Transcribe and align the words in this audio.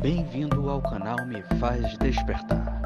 Bem-vindo 0.00 0.70
ao 0.70 0.80
canal 0.80 1.26
Me 1.26 1.42
Faz 1.58 1.98
Despertar. 1.98 2.80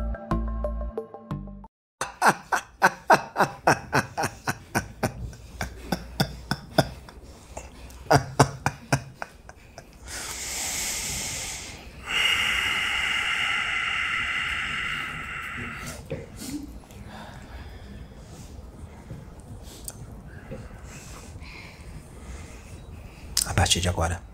A 23.44 23.54
partir 23.54 23.80
de 23.80 23.88
agora. 23.90 24.32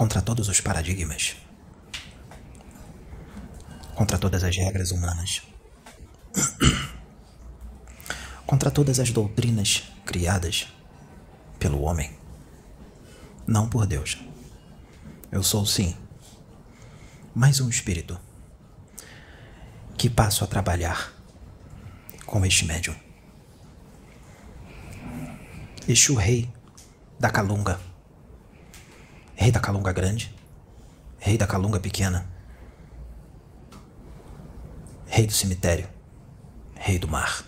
Contra 0.00 0.22
todos 0.22 0.48
os 0.48 0.60
paradigmas. 0.62 1.36
Contra 3.94 4.16
todas 4.16 4.42
as 4.42 4.49
regras 4.60 4.90
humanas. 4.90 5.42
Contra 8.46 8.70
todas 8.70 9.00
as 9.00 9.10
doutrinas 9.10 9.84
criadas 10.04 10.68
pelo 11.58 11.82
homem. 11.82 12.10
Não 13.46 13.68
por 13.68 13.86
Deus. 13.86 14.18
Eu 15.32 15.42
sou, 15.42 15.64
sim, 15.64 15.96
mais 17.34 17.60
um 17.60 17.68
espírito 17.68 18.20
que 19.96 20.10
passo 20.10 20.44
a 20.44 20.46
trabalhar 20.46 21.12
com 22.26 22.44
este 22.44 22.64
médium. 22.64 22.94
Exu 25.88 26.14
Rei 26.14 26.52
da 27.18 27.30
Calunga. 27.30 27.80
Rei 29.34 29.50
da 29.50 29.58
Calunga 29.58 29.92
Grande. 29.92 30.34
Rei 31.18 31.36
da 31.36 31.46
Calunga 31.46 31.80
Pequena. 31.80 32.29
Rei 35.20 35.26
do 35.26 35.34
Cemitério. 35.34 35.86
Rei 36.74 36.98
do 36.98 37.06
Mar. 37.06 37.44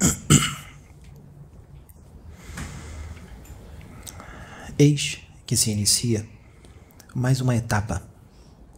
Eis 4.78 5.20
que 5.44 5.54
se 5.54 5.70
inicia 5.70 6.26
mais 7.14 7.42
uma 7.42 7.54
etapa 7.54 8.02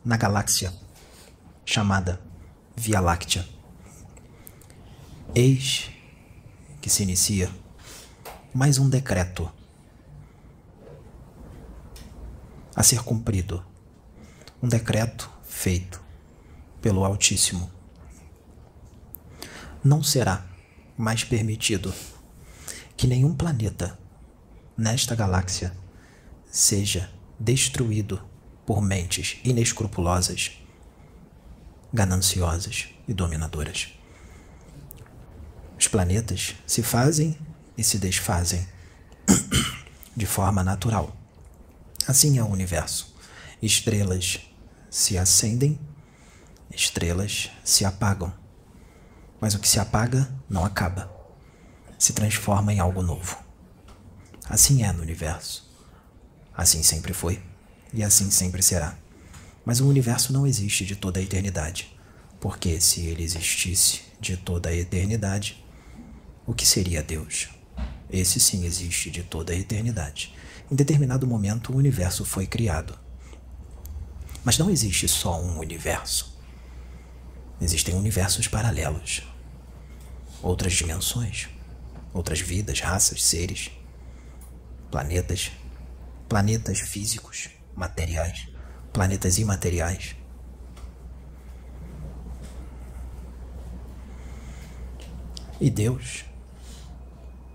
na 0.05 0.17
galáxia 0.17 0.75
chamada 1.65 2.21
Via 2.75 2.99
Láctea. 2.99 3.49
Eis 5.33 5.93
que 6.81 6.91
se 6.91 7.05
inicia 7.05 7.49
mais 8.53 8.79
um 8.79 8.91
decreto 8.91 9.49
a 12.75 12.83
ser 12.83 13.05
cumprido. 13.05 13.65
Um 14.61 14.67
decreto 14.67 15.31
feito 15.45 16.10
pelo 16.81 17.05
Altíssimo. 17.05 17.71
Não 19.83 20.03
será 20.03 20.45
mais 20.97 21.25
permitido 21.25 21.93
que 22.97 23.07
nenhum 23.07 23.35
planeta 23.35 23.99
nesta 24.77 25.15
galáxia 25.15 25.75
seja 26.51 27.11
destruído 27.39 28.21
por 28.67 28.83
mentes 28.83 29.39
inescrupulosas, 29.43 30.53
gananciosas 31.93 32.89
e 33.09 33.15
dominadoras. 33.15 33.95
Os 35.79 35.89
planetas 35.89 36.55
se 36.67 36.83
fazem 36.83 37.39
e 37.77 37.83
se 37.83 37.99
desfazem 37.99 38.69
de 40.15 40.27
forma 40.27 40.63
natural. 40.63 41.17
Assim 42.07 42.39
é 42.39 42.43
o 42.43 42.49
universo. 42.49 43.15
Estrelas 43.63 44.41
se 44.91 45.17
acendem, 45.17 45.79
estrelas 46.71 47.51
se 47.65 47.85
apagam. 47.85 48.33
Mas 49.41 49.55
o 49.55 49.59
que 49.59 49.69
se 49.69 49.79
apaga 49.79 50.29
não 50.49 50.65
acaba, 50.65 51.11
se 51.99 52.13
transforma 52.13 52.73
em 52.73 52.79
algo 52.79 53.03
novo. 53.03 53.39
Assim 54.49 54.83
é 54.83 54.93
no 54.93 55.03
universo. 55.03 55.71
Assim 56.57 56.83
sempre 56.83 57.13
foi 57.13 57.43
e 57.93 58.03
assim 58.03 58.31
sempre 58.31 58.63
será. 58.63 58.97
Mas 59.65 59.81
o 59.81 59.89
universo 59.89 60.33
não 60.33 60.47
existe 60.47 60.85
de 60.85 60.97
toda 60.97 61.21
a 61.21 61.23
eternidade, 61.23 61.97
porque 62.41 62.81
se 62.81 63.07
ele 63.07 63.23
existisse 63.23 64.03
de 64.21 64.37
toda 64.37 64.69
a 64.69 64.75
eternidade, 64.75 65.65
o 66.47 66.55
que 66.55 66.67
seria 66.67 67.03
Deus? 67.03 67.49
Esse 68.11 68.41
sim 68.41 68.65
existe 68.65 69.11
de 69.11 69.23
toda 69.23 69.53
a 69.53 69.57
eternidade. 69.57 70.35
Em 70.71 70.75
determinado 70.75 71.27
momento, 71.27 71.73
o 71.73 71.77
universo 71.77 72.25
foi 72.25 72.47
criado. 72.47 72.99
Mas 74.45 74.59
não 74.59 74.71
existe 74.71 75.07
só 75.07 75.41
um 75.41 75.59
universo. 75.59 76.40
Existem 77.61 77.95
universos 77.95 78.49
paralelos, 78.49 79.23
outras 80.43 80.73
dimensões, 80.73 81.49
outras 82.15 82.41
vidas, 82.41 82.81
raças, 82.81 83.23
seres, 83.23 83.71
planetas, 84.91 85.53
planetas 86.27 86.81
físicos, 86.81 87.51
materiais, 87.77 88.49
planetas 88.95 89.39
imateriais. 89.39 90.17
E 95.61 95.69
Deus, 95.69 96.25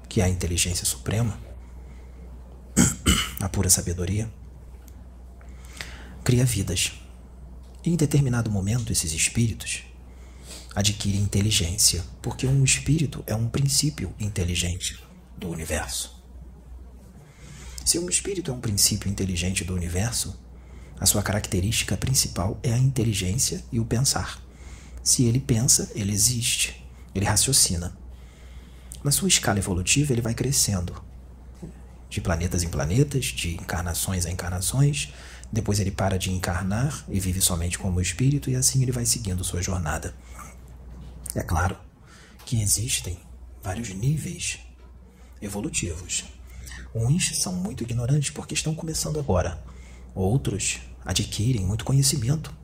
que 0.07 0.21
é 0.21 0.25
a 0.25 0.29
inteligência 0.29 0.85
suprema, 0.85 1.35
a 3.41 3.49
pura 3.49 3.71
sabedoria, 3.71 4.31
cria 6.23 6.45
vidas. 6.45 6.93
E 7.83 7.89
em 7.89 7.95
determinado 7.95 8.51
momento, 8.51 8.91
esses 8.91 9.11
espíritos 9.11 9.83
adquirem 10.75 11.21
inteligência, 11.21 12.03
porque 12.21 12.45
um 12.45 12.63
espírito 12.63 13.23
é 13.25 13.33
um 13.33 13.47
princípio 13.47 14.13
inteligente 14.19 15.01
do 15.37 15.49
universo. 15.49 16.21
Se 17.85 17.97
um 17.97 18.09
espírito 18.09 18.51
é 18.51 18.53
um 18.53 18.59
princípio 18.59 19.09
inteligente 19.09 19.63
do 19.63 19.73
universo, 19.73 20.37
a 20.99 21.05
sua 21.05 21.23
característica 21.23 21.95
principal 21.95 22.59
é 22.61 22.73
a 22.73 22.77
inteligência 22.77 23.63
e 23.71 23.79
o 23.79 23.85
pensar. 23.85 24.41
Se 25.03 25.23
ele 25.23 25.39
pensa, 25.39 25.91
ele 25.95 26.11
existe, 26.11 26.85
ele 27.13 27.25
raciocina. 27.25 27.95
Na 29.03 29.11
sua 29.11 29.27
escala 29.27 29.59
evolutiva, 29.59 30.13
ele 30.13 30.21
vai 30.21 30.33
crescendo, 30.33 31.01
de 32.09 32.21
planetas 32.21 32.63
em 32.63 32.69
planetas, 32.69 33.25
de 33.25 33.55
encarnações 33.55 34.25
a 34.25 34.31
encarnações. 34.31 35.13
Depois 35.51 35.79
ele 35.79 35.91
para 35.91 36.17
de 36.17 36.31
encarnar 36.31 37.05
e 37.09 37.19
vive 37.19 37.41
somente 37.41 37.77
como 37.77 38.01
espírito, 38.01 38.49
e 38.49 38.55
assim 38.55 38.81
ele 38.81 38.91
vai 38.91 39.05
seguindo 39.05 39.43
sua 39.43 39.61
jornada. 39.61 40.15
É 41.35 41.43
claro 41.43 41.77
que 42.45 42.61
existem 42.61 43.19
vários 43.61 43.89
níveis 43.89 44.59
evolutivos. 45.41 46.23
Uns 46.93 47.37
são 47.37 47.51
muito 47.51 47.83
ignorantes 47.83 48.29
porque 48.29 48.53
estão 48.53 48.73
começando 48.73 49.19
agora. 49.19 49.61
Outros 50.15 50.79
adquirem 51.03 51.65
muito 51.65 51.83
conhecimento 51.83 52.55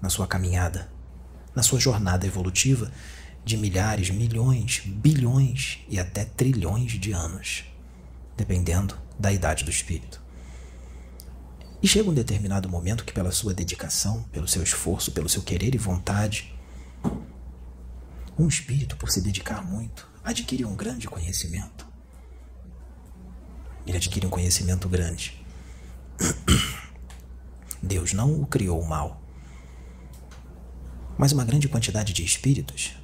na 0.00 0.08
sua 0.08 0.28
caminhada, 0.28 0.88
na 1.56 1.62
sua 1.62 1.80
jornada 1.80 2.24
evolutiva 2.24 2.92
de 3.44 3.56
milhares, 3.56 4.10
milhões, 4.10 4.82
bilhões 4.86 5.80
e 5.88 5.98
até 5.98 6.24
trilhões 6.24 6.92
de 6.92 7.10
anos, 7.10 7.64
dependendo 8.36 8.96
da 9.18 9.32
idade 9.32 9.64
do 9.64 9.70
espírito. 9.70 10.22
E 11.82 11.88
chega 11.88 12.08
um 12.08 12.14
determinado 12.14 12.68
momento 12.68 13.04
que, 13.04 13.12
pela 13.12 13.32
sua 13.32 13.52
dedicação, 13.52 14.22
pelo 14.32 14.48
seu 14.48 14.62
esforço, 14.62 15.10
pelo 15.10 15.28
seu 15.28 15.42
querer 15.42 15.74
e 15.74 15.78
vontade, 15.78 16.53
um 18.38 18.48
espírito, 18.48 18.96
por 18.96 19.10
se 19.10 19.20
dedicar 19.20 19.64
muito, 19.64 20.08
adquire 20.22 20.64
um 20.64 20.74
grande 20.74 21.08
conhecimento. 21.08 21.86
Ele 23.86 23.96
adquire 23.96 24.26
um 24.26 24.30
conhecimento 24.30 24.88
grande. 24.88 25.44
Deus 27.82 28.12
não 28.12 28.40
o 28.40 28.46
criou 28.46 28.82
mal. 28.84 29.22
Mas 31.18 31.32
uma 31.32 31.44
grande 31.44 31.68
quantidade 31.68 32.12
de 32.12 32.24
espíritos, 32.24 32.96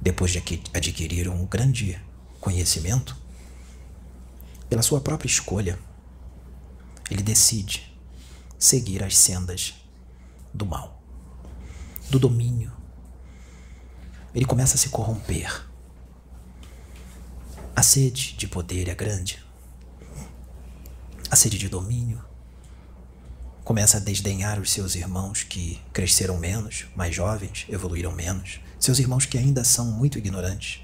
depois 0.00 0.30
de 0.30 0.38
adquirir 0.74 1.28
um 1.28 1.46
grande 1.46 2.00
conhecimento, 2.40 3.16
pela 4.68 4.82
sua 4.82 5.00
própria 5.00 5.28
escolha, 5.28 5.78
ele 7.10 7.22
decide 7.22 7.92
seguir 8.58 9.02
as 9.02 9.16
sendas 9.16 9.74
do 10.54 10.64
mal, 10.64 11.02
do 12.08 12.18
domínio. 12.18 12.81
Ele 14.34 14.44
começa 14.44 14.74
a 14.74 14.78
se 14.78 14.88
corromper. 14.88 15.66
A 17.74 17.82
sede 17.82 18.34
de 18.36 18.46
poder 18.46 18.88
é 18.88 18.94
grande. 18.94 19.42
A 21.30 21.36
sede 21.36 21.58
de 21.58 21.68
domínio 21.68 22.22
começa 23.64 23.96
a 23.96 24.00
desdenhar 24.00 24.60
os 24.60 24.70
seus 24.70 24.94
irmãos 24.94 25.42
que 25.42 25.80
cresceram 25.92 26.38
menos, 26.38 26.86
mais 26.94 27.14
jovens, 27.14 27.66
evoluíram 27.68 28.12
menos, 28.12 28.60
seus 28.78 28.98
irmãos 28.98 29.24
que 29.24 29.38
ainda 29.38 29.64
são 29.64 29.86
muito 29.86 30.18
ignorantes. 30.18 30.82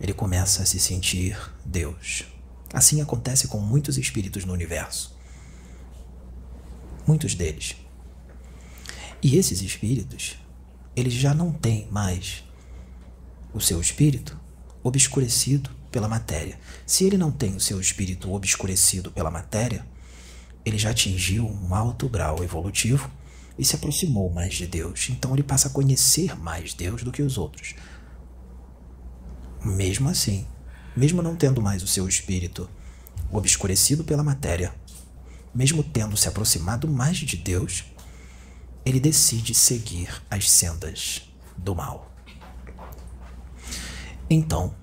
Ele 0.00 0.12
começa 0.12 0.62
a 0.62 0.66
se 0.66 0.78
sentir 0.78 1.36
Deus, 1.64 2.24
Assim 2.72 3.00
acontece 3.00 3.48
com 3.48 3.58
muitos 3.58 3.98
espíritos 3.98 4.44
no 4.44 4.52
universo. 4.52 5.16
Muitos 7.06 7.34
deles. 7.34 7.74
E 9.20 9.36
esses 9.36 9.60
espíritos, 9.60 10.36
eles 10.94 11.12
já 11.12 11.34
não 11.34 11.52
têm 11.52 11.88
mais 11.90 12.44
o 13.52 13.60
seu 13.60 13.80
espírito 13.80 14.38
obscurecido 14.82 15.70
pela 15.90 16.08
matéria. 16.08 16.58
Se 16.86 17.04
ele 17.04 17.16
não 17.16 17.30
tem 17.30 17.54
o 17.54 17.60
seu 17.60 17.80
espírito 17.80 18.32
obscurecido 18.32 19.10
pela 19.10 19.30
matéria, 19.30 19.84
ele 20.64 20.78
já 20.78 20.90
atingiu 20.90 21.46
um 21.46 21.74
alto 21.74 22.08
grau 22.08 22.42
evolutivo 22.42 23.10
e 23.58 23.64
se 23.64 23.76
aproximou 23.76 24.30
mais 24.30 24.54
de 24.54 24.66
Deus. 24.66 25.08
Então 25.10 25.34
ele 25.34 25.42
passa 25.42 25.68
a 25.68 25.70
conhecer 25.70 26.38
mais 26.38 26.74
Deus 26.74 27.02
do 27.02 27.12
que 27.12 27.22
os 27.22 27.36
outros. 27.36 27.74
Mesmo 29.64 30.08
assim, 30.08 30.46
mesmo 30.96 31.22
não 31.22 31.36
tendo 31.36 31.60
mais 31.60 31.82
o 31.82 31.86
seu 31.86 32.08
espírito 32.08 32.68
obscurecido 33.30 34.02
pela 34.02 34.24
matéria, 34.24 34.74
mesmo 35.54 35.82
tendo 35.82 36.16
se 36.16 36.28
aproximado 36.28 36.88
mais 36.88 37.18
de 37.18 37.36
Deus, 37.36 37.84
ele 38.84 39.00
decide 39.00 39.54
seguir 39.54 40.22
as 40.30 40.50
sendas 40.50 41.22
do 41.56 41.74
mal. 41.74 42.10
Então, 44.28 44.74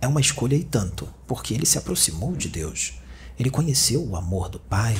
é 0.00 0.06
uma 0.06 0.20
escolha 0.20 0.54
e 0.54 0.64
tanto, 0.64 1.08
porque 1.26 1.52
ele 1.52 1.66
se 1.66 1.78
aproximou 1.78 2.34
de 2.34 2.48
Deus. 2.48 2.94
Ele 3.38 3.50
conheceu 3.50 4.04
o 4.04 4.16
amor 4.16 4.48
do 4.48 4.58
Pai 4.58 4.96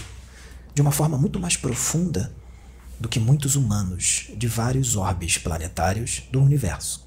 de 0.74 0.82
uma 0.82 0.92
forma 0.92 1.16
muito 1.16 1.40
mais 1.40 1.56
profunda 1.56 2.32
do 3.00 3.08
que 3.08 3.20
muitos 3.20 3.56
humanos 3.56 4.26
de 4.36 4.46
vários 4.46 4.96
orbes 4.96 5.38
planetários 5.38 6.24
do 6.30 6.40
universo. 6.40 7.06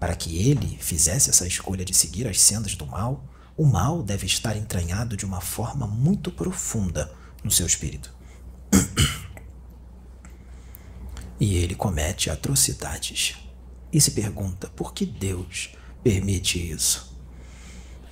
Para 0.00 0.14
que 0.14 0.36
ele 0.36 0.78
fizesse 0.80 1.30
essa 1.30 1.46
escolha 1.46 1.84
de 1.84 1.94
seguir 1.94 2.26
as 2.26 2.40
sendas 2.40 2.74
do 2.74 2.86
mal, 2.86 3.24
o 3.56 3.64
mal 3.64 4.02
deve 4.02 4.26
estar 4.26 4.56
entranhado 4.56 5.16
de 5.16 5.24
uma 5.24 5.40
forma 5.40 5.86
muito 5.86 6.30
profunda 6.30 7.10
no 7.42 7.50
seu 7.50 7.66
espírito. 7.66 8.14
e 11.38 11.56
ele 11.56 11.74
comete 11.74 12.30
atrocidades. 12.30 13.36
E 13.92 14.00
se 14.00 14.10
pergunta 14.10 14.68
por 14.68 14.92
que 14.92 15.06
Deus 15.06 15.70
permite 16.02 16.58
isso? 16.58 17.16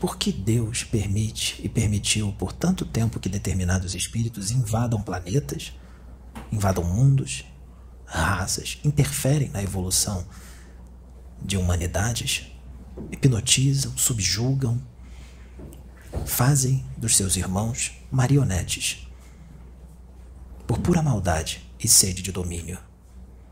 Por 0.00 0.18
que 0.18 0.30
Deus 0.30 0.84
permite 0.84 1.60
e 1.62 1.68
permitiu 1.68 2.32
por 2.38 2.52
tanto 2.52 2.84
tempo 2.84 3.18
que 3.18 3.28
determinados 3.28 3.94
espíritos 3.94 4.50
invadam 4.50 5.00
planetas, 5.00 5.72
invadam 6.52 6.84
mundos, 6.84 7.44
raças, 8.04 8.78
interferem 8.84 9.48
na 9.48 9.62
evolução 9.62 10.26
de 11.42 11.56
humanidades, 11.56 12.46
hipnotizam, 13.10 13.96
subjugam, 13.96 14.80
fazem 16.26 16.84
dos 16.96 17.16
seus 17.16 17.36
irmãos 17.36 17.92
marionetes 18.10 19.08
por 20.66 20.78
pura 20.78 21.02
maldade 21.02 21.62
e 21.78 21.88
sede 21.88 22.22
de 22.22 22.32
domínio, 22.32 22.78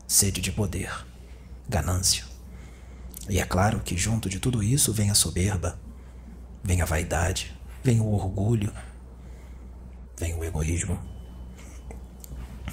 sede 0.07 0.41
de 0.41 0.51
poder, 0.51 0.91
ganância. 1.67 2.25
E 3.29 3.39
é 3.39 3.45
claro 3.45 3.79
que 3.79 3.97
junto 3.97 4.29
de 4.29 4.39
tudo 4.39 4.61
isso 4.61 4.91
vem 4.91 5.09
a 5.09 5.15
soberba, 5.15 5.79
vem 6.63 6.81
a 6.81 6.85
vaidade, 6.85 7.57
vem 7.83 7.99
o 7.99 8.11
orgulho, 8.11 8.73
vem 10.17 10.33
o 10.35 10.43
egoísmo. 10.43 10.99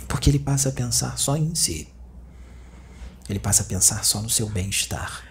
Porque 0.08 0.28
ele 0.28 0.38
passa 0.38 0.70
a 0.70 0.72
pensar 0.72 1.16
só 1.18 1.36
em 1.36 1.54
si. 1.54 1.88
Ele 3.28 3.38
passa 3.38 3.62
a 3.62 3.66
pensar 3.66 4.04
só 4.04 4.20
no 4.20 4.28
seu 4.28 4.48
bem-estar 4.48 5.24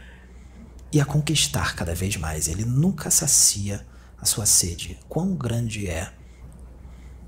e 0.91 1.01
a 1.01 1.05
conquistar 1.05 1.75
cada 1.75 1.93
vez 1.93 2.15
mais. 2.15 2.47
Ele 2.47 2.63
nunca 2.63 3.11
sacia 3.11 3.85
a 4.17 4.25
sua 4.25 4.45
sede. 4.45 4.97
Quão 5.09 5.35
grande 5.35 5.87
é 5.87 6.13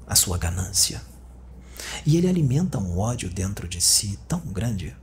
a 0.07 0.15
sua 0.15 0.37
ganância. 0.37 1.01
E 2.05 2.17
ele 2.17 2.27
alimenta 2.27 2.77
um 2.77 2.97
ódio 2.97 3.29
dentro 3.29 3.67
de 3.67 3.81
si 3.81 4.19
tão 4.27 4.39
grande, 4.39 4.95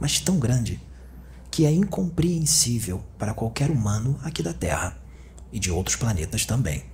mas 0.00 0.18
tão 0.18 0.38
grande, 0.38 0.80
que 1.50 1.66
é 1.66 1.70
incompreensível 1.70 3.04
para 3.18 3.34
qualquer 3.34 3.70
humano 3.70 4.18
aqui 4.22 4.42
da 4.42 4.54
Terra 4.54 4.98
e 5.52 5.58
de 5.58 5.70
outros 5.70 5.96
planetas 5.96 6.46
também. 6.46 6.84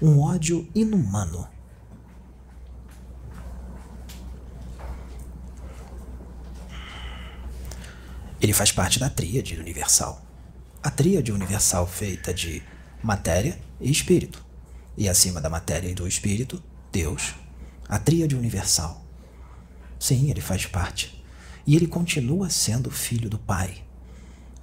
Um 0.00 0.20
ódio 0.20 0.68
inumano. 0.74 1.46
Ele 8.40 8.52
faz 8.52 8.72
parte 8.72 8.98
da 8.98 9.10
tríade 9.10 9.58
universal. 9.58 10.22
A 10.82 10.90
tríade 10.90 11.32
universal 11.32 11.86
feita 11.86 12.32
de 12.32 12.62
matéria 13.02 13.58
e 13.80 13.90
espírito. 13.90 14.44
E 14.96 15.08
acima 15.08 15.40
da 15.40 15.50
matéria 15.50 15.88
e 15.88 15.94
do 15.94 16.06
espírito, 16.06 16.62
Deus. 16.90 17.34
A 17.88 17.98
tríade 17.98 18.36
universal. 18.36 19.04
Sim, 19.98 20.30
ele 20.30 20.40
faz 20.40 20.66
parte. 20.66 21.24
E 21.66 21.74
ele 21.74 21.86
continua 21.86 22.50
sendo 22.50 22.90
filho 22.90 23.28
do 23.28 23.38
Pai 23.38 23.82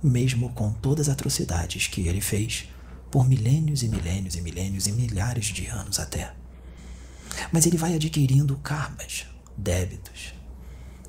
mesmo 0.06 0.50
com 0.54 0.72
todas 0.72 1.10
as 1.10 1.14
atrocidades 1.14 1.88
que 1.88 2.08
ele 2.08 2.22
fez 2.22 2.70
por 3.10 3.28
milênios 3.28 3.82
e 3.82 3.88
milênios 3.88 4.36
e 4.36 4.42
milênios 4.42 4.88
e 4.88 4.92
milhares 4.92 5.46
de 5.46 5.66
anos 5.68 6.00
até. 6.00 6.34
Mas 7.52 7.66
ele 7.66 7.78
vai 7.78 7.96
adquirindo 7.96 8.56
karmas, 8.58 9.26
débitos, 9.58 10.34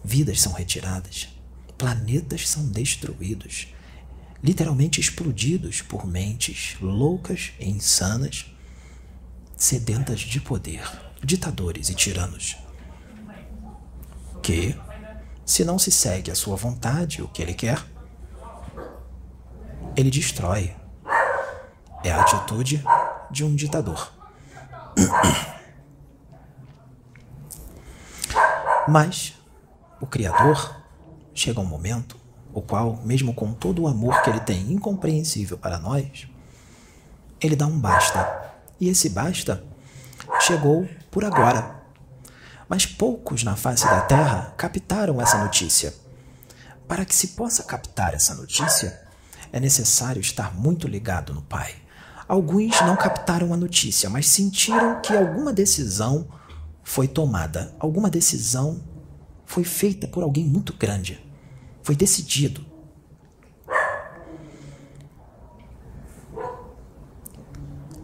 vidas 0.02 0.40
são 0.40 0.52
retiradas, 0.52 1.28
planetas 1.76 2.48
são 2.48 2.66
destruídos, 2.68 3.68
literalmente 4.42 5.00
explodidos 5.00 5.82
por 5.82 6.06
mentes 6.06 6.76
loucas 6.80 7.52
e 7.60 7.68
insanas, 7.68 8.46
sedentas 9.56 10.20
de 10.20 10.40
poder, 10.40 10.82
ditadores 11.22 11.88
e 11.88 11.94
tiranos. 11.94 12.56
Que, 14.42 14.78
se 15.44 15.64
não 15.64 15.78
se 15.78 15.90
segue 15.90 16.30
a 16.30 16.34
sua 16.34 16.56
vontade, 16.56 17.22
o 17.22 17.28
que 17.28 17.42
ele 17.42 17.54
quer, 17.54 17.82
ele 19.96 20.10
destrói. 20.10 20.74
É 22.04 22.12
a 22.12 22.20
atitude 22.20 22.84
de 23.30 23.44
um 23.44 23.54
ditador. 23.54 24.12
Mas 28.88 29.34
o 30.00 30.06
Criador 30.06 30.80
chega 31.34 31.60
um 31.60 31.64
momento 31.64 32.16
o 32.56 32.62
qual, 32.62 32.96
mesmo 33.04 33.34
com 33.34 33.52
todo 33.52 33.82
o 33.82 33.86
amor 33.86 34.22
que 34.22 34.30
ele 34.30 34.40
tem 34.40 34.72
incompreensível 34.72 35.58
para 35.58 35.78
nós, 35.78 36.26
ele 37.38 37.54
dá 37.54 37.66
um 37.66 37.78
basta. 37.78 38.50
E 38.80 38.88
esse 38.88 39.10
basta 39.10 39.62
chegou 40.46 40.88
por 41.10 41.24
agora. 41.24 41.82
Mas 42.68 42.86
poucos 42.86 43.42
na 43.42 43.56
face 43.56 43.84
da 43.84 44.02
terra 44.02 44.54
captaram 44.56 45.20
essa 45.20 45.38
notícia. 45.38 45.92
Para 46.86 47.04
que 47.04 47.14
se 47.14 47.28
possa 47.28 47.64
captar 47.64 48.14
essa 48.14 48.32
notícia, 48.34 49.02
é 49.52 49.58
necessário 49.58 50.20
estar 50.20 50.54
muito 50.54 50.86
ligado 50.86 51.34
no 51.34 51.42
Pai. 51.42 51.74
Alguns 52.28 52.80
não 52.82 52.96
captaram 52.96 53.52
a 53.52 53.56
notícia, 53.56 54.08
mas 54.08 54.28
sentiram 54.28 55.00
que 55.00 55.16
alguma 55.16 55.52
decisão 55.52 56.28
foi 56.82 57.08
tomada, 57.08 57.74
alguma 57.80 58.08
decisão 58.08 58.80
foi 59.44 59.64
feita 59.64 60.06
por 60.06 60.22
alguém 60.22 60.44
muito 60.44 60.72
grande. 60.72 61.20
Foi 61.82 61.96
decidido. 61.96 62.64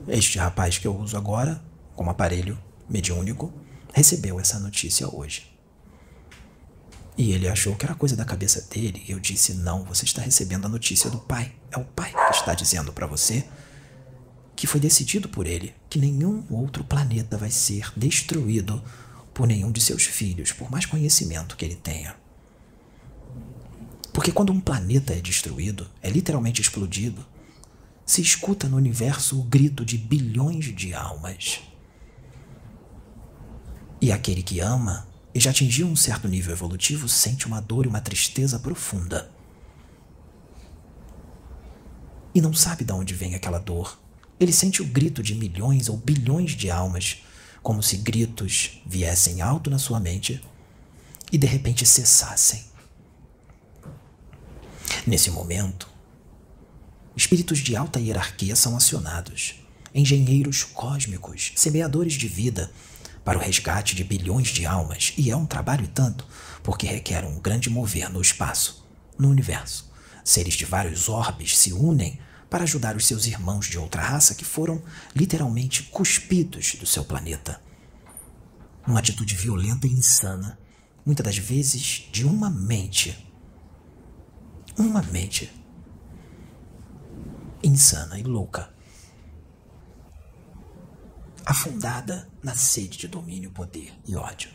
Este 0.09 0.39
rapaz 0.39 0.79
que 0.79 0.87
eu 0.87 0.97
uso 0.97 1.17
agora, 1.17 1.63
como 2.03 2.11
aparelho 2.11 2.59
mediúnico, 2.89 3.55
recebeu 3.95 4.41
essa 4.41 4.59
notícia 4.59 5.09
hoje. 5.09 5.47
E 7.17 7.31
ele 7.31 7.49
achou 7.49 7.77
que 7.77 7.85
era 7.85 7.95
coisa 7.95 8.17
da 8.17 8.25
cabeça 8.25 8.61
dele. 8.63 9.05
E 9.07 9.13
eu 9.13 9.21
disse: 9.21 9.55
Não, 9.55 9.85
você 9.85 10.05
está 10.05 10.21
recebendo 10.21 10.65
a 10.65 10.69
notícia 10.69 11.09
do 11.09 11.19
pai. 11.19 11.53
É 11.71 11.79
o 11.79 11.85
pai 11.85 12.13
que 12.13 12.35
está 12.35 12.55
dizendo 12.55 12.93
para 12.93 13.07
você 13.07 13.45
que 14.57 14.67
foi 14.67 14.81
decidido 14.81 15.29
por 15.29 15.47
ele 15.47 15.75
que 15.89 15.99
nenhum 15.99 16.45
outro 16.51 16.83
planeta 16.83 17.39
vai 17.39 17.51
ser 17.53 17.93
destruído 17.97 18.83
por 19.33 19.47
nenhum 19.47 19.71
de 19.71 19.81
seus 19.81 20.03
filhos, 20.03 20.51
por 20.51 20.71
mais 20.71 20.85
conhecimento 20.85 21.57
que 21.57 21.65
ele 21.65 21.77
tenha. 21.77 22.17
Porque 24.13 24.33
quando 24.33 24.53
um 24.53 24.61
planeta 24.61 25.15
é 25.15 25.21
destruído, 25.21 25.89
é 26.03 26.11
literalmente 26.11 26.61
explodido, 26.61 27.25
se 28.05 28.21
escuta 28.21 28.69
no 28.69 28.77
universo 28.77 29.39
o 29.39 29.45
grito 29.45 29.85
de 29.85 29.97
bilhões 29.97 30.65
de 30.75 30.93
almas. 30.93 31.61
E 34.03 34.11
aquele 34.11 34.43
que 34.43 34.59
ama 34.59 35.07
e 35.33 35.39
já 35.39 35.51
atingiu 35.51 35.87
um 35.87 35.95
certo 35.95 36.27
nível 36.27 36.53
evolutivo, 36.53 37.09
sente 37.09 37.47
uma 37.47 37.61
dor 37.61 37.87
e 37.87 37.89
uma 37.89 38.01
tristeza 38.01 38.59
profunda. 38.59 39.31
E 42.35 42.41
não 42.41 42.53
sabe 42.53 42.85
de 42.85 42.93
onde 42.93 43.15
vem 43.15 43.37
aquela 43.37 43.61
dor. 43.61 43.97
Ele 44.41 44.53
sente 44.53 44.83
o 44.83 44.85
grito 44.85 45.23
de 45.23 45.37
milhões 45.37 45.89
ou 45.89 45.97
bilhões 45.97 46.51
de 46.51 46.69
almas, 46.69 47.23
como 47.63 47.81
se 47.81 47.99
gritos 47.99 48.83
viessem 48.85 49.41
alto 49.41 49.71
na 49.71 49.79
sua 49.79 50.01
mente 50.01 50.43
e 51.31 51.39
de 51.39 51.47
repente 51.47 51.87
cessassem. 51.87 52.65
Nesse 55.07 55.31
momento, 55.31 55.93
Espíritos 57.15 57.59
de 57.59 57.77
alta 57.77 58.01
hierarquia 58.01 58.57
são 58.57 58.75
acionados, 58.75 59.57
engenheiros 59.95 60.65
cósmicos, 60.65 61.53
semeadores 61.57 62.15
de 62.15 62.27
vida, 62.27 62.73
para 63.25 63.39
o 63.39 63.41
resgate 63.41 63.95
de 63.95 64.05
bilhões 64.05 64.49
de 64.49 64.67
almas, 64.67 65.13
e 65.17 65.31
é 65.31 65.37
um 65.37 65.47
trabalho 65.47 65.89
tanto, 65.89 66.27
porque 66.63 66.87
requer 66.87 67.25
um 67.25 67.39
grande 67.39 67.71
mover 67.71 68.11
no 68.11 68.21
espaço, 68.21 68.87
no 69.19 69.29
universo. 69.29 69.91
Seres 70.25 70.55
de 70.55 70.65
vários 70.65 71.09
orbes 71.09 71.57
se 71.57 71.73
unem 71.73 72.19
para 72.49 72.65
ajudar 72.65 72.97
os 72.97 73.07
seus 73.07 73.27
irmãos 73.27 73.67
de 73.67 73.79
outra 73.79 74.03
raça 74.03 74.35
que 74.35 74.45
foram 74.45 74.83
literalmente 75.15 75.85
cuspidos 75.85 76.75
do 76.75 76.87
seu 76.87 77.05
planeta. 77.05 77.61
Uma 78.87 78.99
atitude 78.99 79.35
violenta 79.37 79.87
e 79.87 79.91
insana, 79.91 80.59
muitas 81.05 81.25
das 81.25 81.39
vezes 81.39 82.09
de 82.13 82.27
uma 82.27 82.51
mente. 82.51 83.27
Uma 84.77 85.03
mente 85.03 85.51
insana 87.63 88.19
e 88.19 88.23
louca 88.23 88.73
afundada 91.45 92.29
na 92.43 92.55
sede 92.55 92.99
de 92.99 93.09
domínio, 93.09 93.51
poder 93.51 93.93
e 94.07 94.17
ódio. 94.17 94.51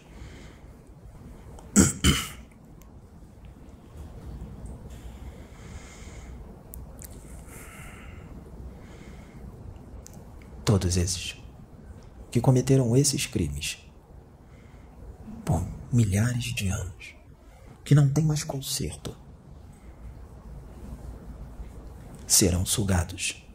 Todos 10.66 10.98
esses 10.98 11.36
que 12.30 12.42
cometeram 12.42 12.96
esses 12.96 13.26
crimes 13.26 13.78
por 15.46 15.66
milhares 15.94 16.54
de 16.54 16.68
anos, 16.68 17.16
que 17.86 17.96
não 17.96 18.10
tem 18.10 18.26
mais 18.26 18.44
conserto, 18.44 19.16
serão 22.28 22.66
sugados 22.66 23.48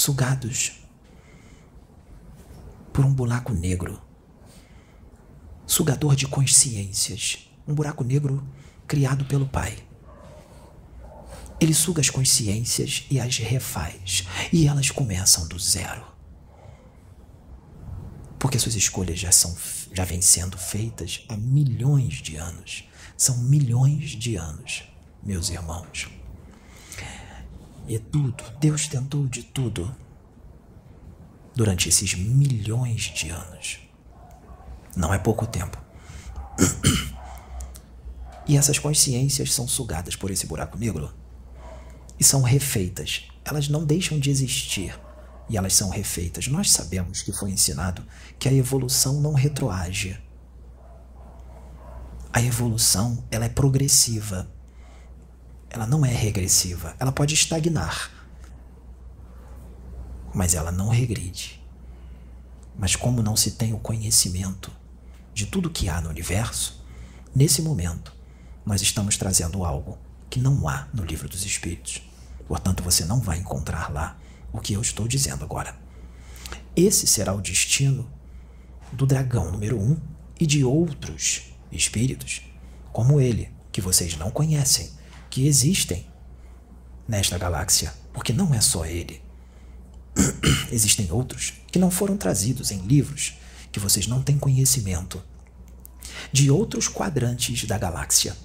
sugados 0.00 0.79
por 3.00 3.06
um 3.06 3.14
buraco 3.14 3.54
negro, 3.54 3.98
sugador 5.66 6.14
de 6.14 6.26
consciências, 6.26 7.50
um 7.66 7.74
buraco 7.74 8.04
negro 8.04 8.46
criado 8.86 9.24
pelo 9.24 9.48
Pai. 9.48 9.74
Ele 11.58 11.72
suga 11.72 12.02
as 12.02 12.10
consciências 12.10 13.06
e 13.10 13.18
as 13.18 13.38
refaz, 13.38 14.26
e 14.52 14.66
elas 14.66 14.90
começam 14.90 15.48
do 15.48 15.58
zero. 15.58 16.04
Porque 18.38 18.58
suas 18.58 18.74
escolhas 18.74 19.18
já 19.18 19.32
são 19.32 19.56
já 19.94 20.04
vêm 20.04 20.20
sendo 20.20 20.58
feitas 20.58 21.24
há 21.26 21.38
milhões 21.38 22.20
de 22.20 22.36
anos. 22.36 22.84
São 23.16 23.38
milhões 23.38 24.10
de 24.10 24.36
anos, 24.36 24.84
meus 25.22 25.48
irmãos. 25.48 26.10
E 27.88 27.98
tudo, 27.98 28.44
Deus 28.60 28.86
tentou 28.88 29.26
de 29.26 29.42
tudo 29.42 29.90
durante 31.54 31.88
esses 31.88 32.14
milhões 32.14 33.02
de 33.14 33.30
anos. 33.30 33.80
Não 34.96 35.12
é 35.12 35.18
pouco 35.18 35.46
tempo. 35.46 35.78
E 38.48 38.56
essas 38.56 38.80
consciências 38.80 39.52
são 39.52 39.68
sugadas 39.68 40.16
por 40.16 40.28
esse 40.28 40.44
buraco 40.44 40.76
negro 40.76 41.14
e 42.18 42.24
são 42.24 42.42
refeitas. 42.42 43.28
Elas 43.44 43.68
não 43.68 43.84
deixam 43.84 44.18
de 44.18 44.28
existir 44.28 44.98
e 45.48 45.56
elas 45.56 45.72
são 45.74 45.88
refeitas. 45.88 46.48
Nós 46.48 46.72
sabemos 46.72 47.22
que 47.22 47.32
foi 47.32 47.52
ensinado 47.52 48.04
que 48.40 48.48
a 48.48 48.52
evolução 48.52 49.20
não 49.20 49.34
retroage. 49.34 50.20
A 52.32 52.42
evolução, 52.42 53.24
ela 53.30 53.44
é 53.44 53.48
progressiva. 53.48 54.50
Ela 55.68 55.86
não 55.86 56.04
é 56.04 56.12
regressiva. 56.12 56.96
Ela 56.98 57.12
pode 57.12 57.34
estagnar 57.34 58.10
mas 60.34 60.54
ela 60.54 60.70
não 60.70 60.88
regride. 60.88 61.60
Mas 62.78 62.96
como 62.96 63.22
não 63.22 63.36
se 63.36 63.52
tem 63.52 63.72
o 63.72 63.78
conhecimento 63.78 64.70
de 65.34 65.46
tudo 65.46 65.70
que 65.70 65.88
há 65.88 66.00
no 66.00 66.08
universo, 66.08 66.84
nesse 67.34 67.62
momento 67.62 68.12
nós 68.64 68.82
estamos 68.82 69.16
trazendo 69.16 69.64
algo 69.64 69.98
que 70.28 70.38
não 70.40 70.68
há 70.68 70.88
no 70.92 71.04
livro 71.04 71.28
dos 71.28 71.44
Espíritos. 71.44 72.02
Portanto, 72.46 72.82
você 72.82 73.04
não 73.04 73.20
vai 73.20 73.38
encontrar 73.38 73.92
lá 73.92 74.18
o 74.52 74.60
que 74.60 74.72
eu 74.72 74.80
estou 74.80 75.06
dizendo 75.06 75.44
agora. 75.44 75.76
Esse 76.74 77.06
será 77.06 77.32
o 77.32 77.40
destino 77.40 78.08
do 78.92 79.06
dragão 79.06 79.50
número 79.50 79.78
um 79.78 79.96
e 80.38 80.46
de 80.46 80.64
outros 80.64 81.52
espíritos, 81.70 82.42
como 82.92 83.20
ele, 83.20 83.52
que 83.70 83.80
vocês 83.80 84.16
não 84.16 84.30
conhecem, 84.30 84.90
que 85.28 85.46
existem 85.46 86.06
nesta 87.06 87.38
galáxia, 87.38 87.92
porque 88.12 88.32
não 88.32 88.54
é 88.54 88.60
só 88.60 88.84
ele. 88.84 89.22
Existem 90.72 91.10
outros 91.10 91.54
que 91.70 91.78
não 91.78 91.90
foram 91.90 92.16
trazidos 92.16 92.70
em 92.70 92.78
livros 92.80 93.34
que 93.72 93.80
vocês 93.80 94.06
não 94.06 94.22
têm 94.22 94.38
conhecimento, 94.38 95.22
de 96.32 96.50
outros 96.50 96.88
quadrantes 96.88 97.64
da 97.64 97.78
galáxia 97.78 98.36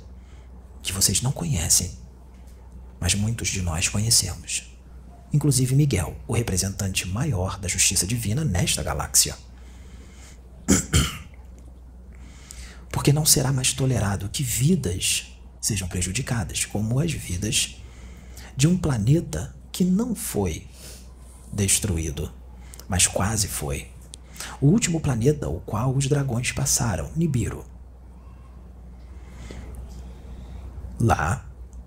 que 0.81 0.93
vocês 0.93 1.21
não 1.21 1.31
conhecem, 1.31 1.91
mas 2.99 3.15
muitos 3.15 3.47
de 3.49 3.61
nós 3.61 3.87
conhecemos. 3.87 4.71
Inclusive 5.33 5.75
Miguel, 5.75 6.15
o 6.27 6.33
representante 6.33 7.07
maior 7.07 7.59
da 7.59 7.67
justiça 7.67 8.05
divina 8.05 8.45
nesta 8.45 8.83
galáxia. 8.83 9.35
Porque 12.89 13.11
não 13.11 13.25
será 13.25 13.51
mais 13.51 13.73
tolerado 13.73 14.29
que 14.29 14.43
vidas 14.43 15.25
sejam 15.59 15.87
prejudicadas, 15.87 16.63
como 16.65 16.99
as 16.99 17.11
vidas 17.11 17.75
de 18.55 18.67
um 18.67 18.77
planeta 18.77 19.55
que 19.71 19.83
não 19.83 20.15
foi 20.15 20.67
destruído, 21.55 22.31
mas 22.87 23.07
quase 23.07 23.47
foi. 23.47 23.87
O 24.59 24.67
último 24.67 24.99
planeta 24.99 25.47
o 25.47 25.61
qual 25.61 25.95
os 25.95 26.07
dragões 26.07 26.51
passaram, 26.51 27.09
Nibiru. 27.15 27.65
Lá, 30.99 31.45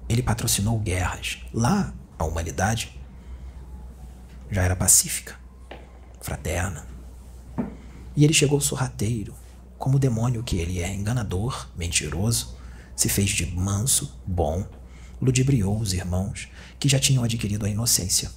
ele 0.08 0.22
patrocinou 0.22 0.78
guerras. 0.78 1.42
Lá, 1.52 1.92
a 2.18 2.24
humanidade 2.24 2.98
já 4.50 4.62
era 4.62 4.74
pacífica, 4.74 5.36
fraterna. 6.20 6.86
E 8.16 8.24
ele 8.24 8.32
chegou 8.32 8.60
sorrateiro, 8.60 9.34
como 9.76 9.96
o 9.96 10.00
demônio 10.00 10.42
que 10.42 10.56
ele 10.56 10.80
é, 10.80 10.92
enganador, 10.92 11.68
mentiroso, 11.76 12.56
se 12.96 13.08
fez 13.08 13.30
de 13.30 13.46
manso, 13.46 14.18
bom, 14.26 14.66
ludibriou 15.20 15.78
os 15.78 15.92
irmãos 15.92 16.48
que 16.80 16.88
já 16.88 16.98
tinham 16.98 17.22
adquirido 17.22 17.64
a 17.64 17.68
inocência 17.68 18.30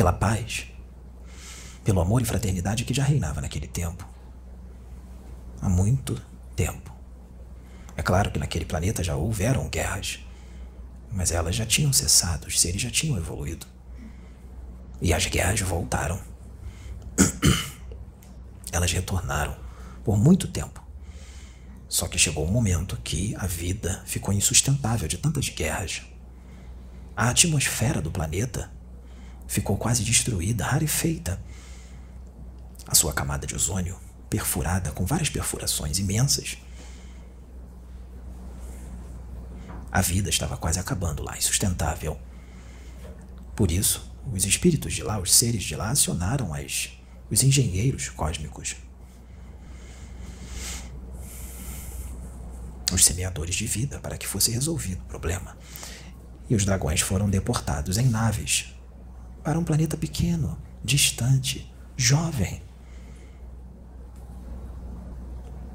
pela 0.00 0.14
paz, 0.14 0.64
pelo 1.84 2.00
amor 2.00 2.22
e 2.22 2.24
fraternidade 2.24 2.86
que 2.86 2.94
já 2.94 3.04
reinava 3.04 3.42
naquele 3.42 3.66
tempo. 3.66 4.08
Há 5.60 5.68
muito 5.68 6.18
tempo. 6.56 6.90
É 7.98 8.02
claro 8.02 8.30
que 8.30 8.38
naquele 8.38 8.64
planeta 8.64 9.04
já 9.04 9.14
houveram 9.14 9.68
guerras, 9.68 10.20
mas 11.12 11.32
elas 11.32 11.54
já 11.54 11.66
tinham 11.66 11.92
cessado, 11.92 12.46
os 12.46 12.58
seres 12.58 12.80
já 12.80 12.90
tinham 12.90 13.18
evoluído. 13.18 13.66
E 15.02 15.12
as 15.12 15.26
guerras 15.26 15.60
voltaram. 15.60 16.18
Elas 18.72 18.92
retornaram 18.92 19.54
por 20.02 20.16
muito 20.16 20.48
tempo. 20.48 20.82
Só 21.90 22.08
que 22.08 22.16
chegou 22.16 22.46
um 22.48 22.50
momento 22.50 22.98
que 23.04 23.36
a 23.36 23.46
vida 23.46 24.02
ficou 24.06 24.32
insustentável 24.32 25.06
de 25.06 25.18
tantas 25.18 25.50
guerras. 25.50 26.00
A 27.14 27.28
atmosfera 27.28 28.00
do 28.00 28.10
planeta 28.10 28.79
ficou 29.50 29.76
quase 29.76 30.04
destruída, 30.04 30.64
rarefeita. 30.64 31.42
A 32.86 32.94
sua 32.94 33.12
camada 33.12 33.48
de 33.48 33.54
ozônio, 33.56 33.98
perfurada 34.28 34.92
com 34.92 35.04
várias 35.04 35.28
perfurações 35.28 35.98
imensas. 35.98 36.56
A 39.90 40.00
vida 40.00 40.30
estava 40.30 40.56
quase 40.56 40.78
acabando 40.78 41.24
lá, 41.24 41.36
insustentável. 41.36 42.16
Por 43.56 43.72
isso, 43.72 44.08
os 44.32 44.44
espíritos 44.44 44.92
de 44.92 45.02
lá, 45.02 45.18
os 45.18 45.34
seres 45.34 45.64
de 45.64 45.74
lá, 45.74 45.90
acionaram 45.90 46.54
as, 46.54 46.90
os 47.28 47.42
engenheiros 47.42 48.08
cósmicos. 48.08 48.76
Os 52.92 53.04
semeadores 53.04 53.56
de 53.56 53.66
vida 53.66 53.98
para 53.98 54.16
que 54.16 54.28
fosse 54.28 54.52
resolvido 54.52 55.02
o 55.02 55.06
problema. 55.06 55.58
E 56.48 56.54
os 56.54 56.64
dragões 56.64 57.00
foram 57.00 57.28
deportados 57.28 57.98
em 57.98 58.08
naves 58.08 58.79
para 59.42 59.58
um 59.58 59.64
planeta 59.64 59.96
pequeno, 59.96 60.58
distante, 60.84 61.72
jovem. 61.96 62.62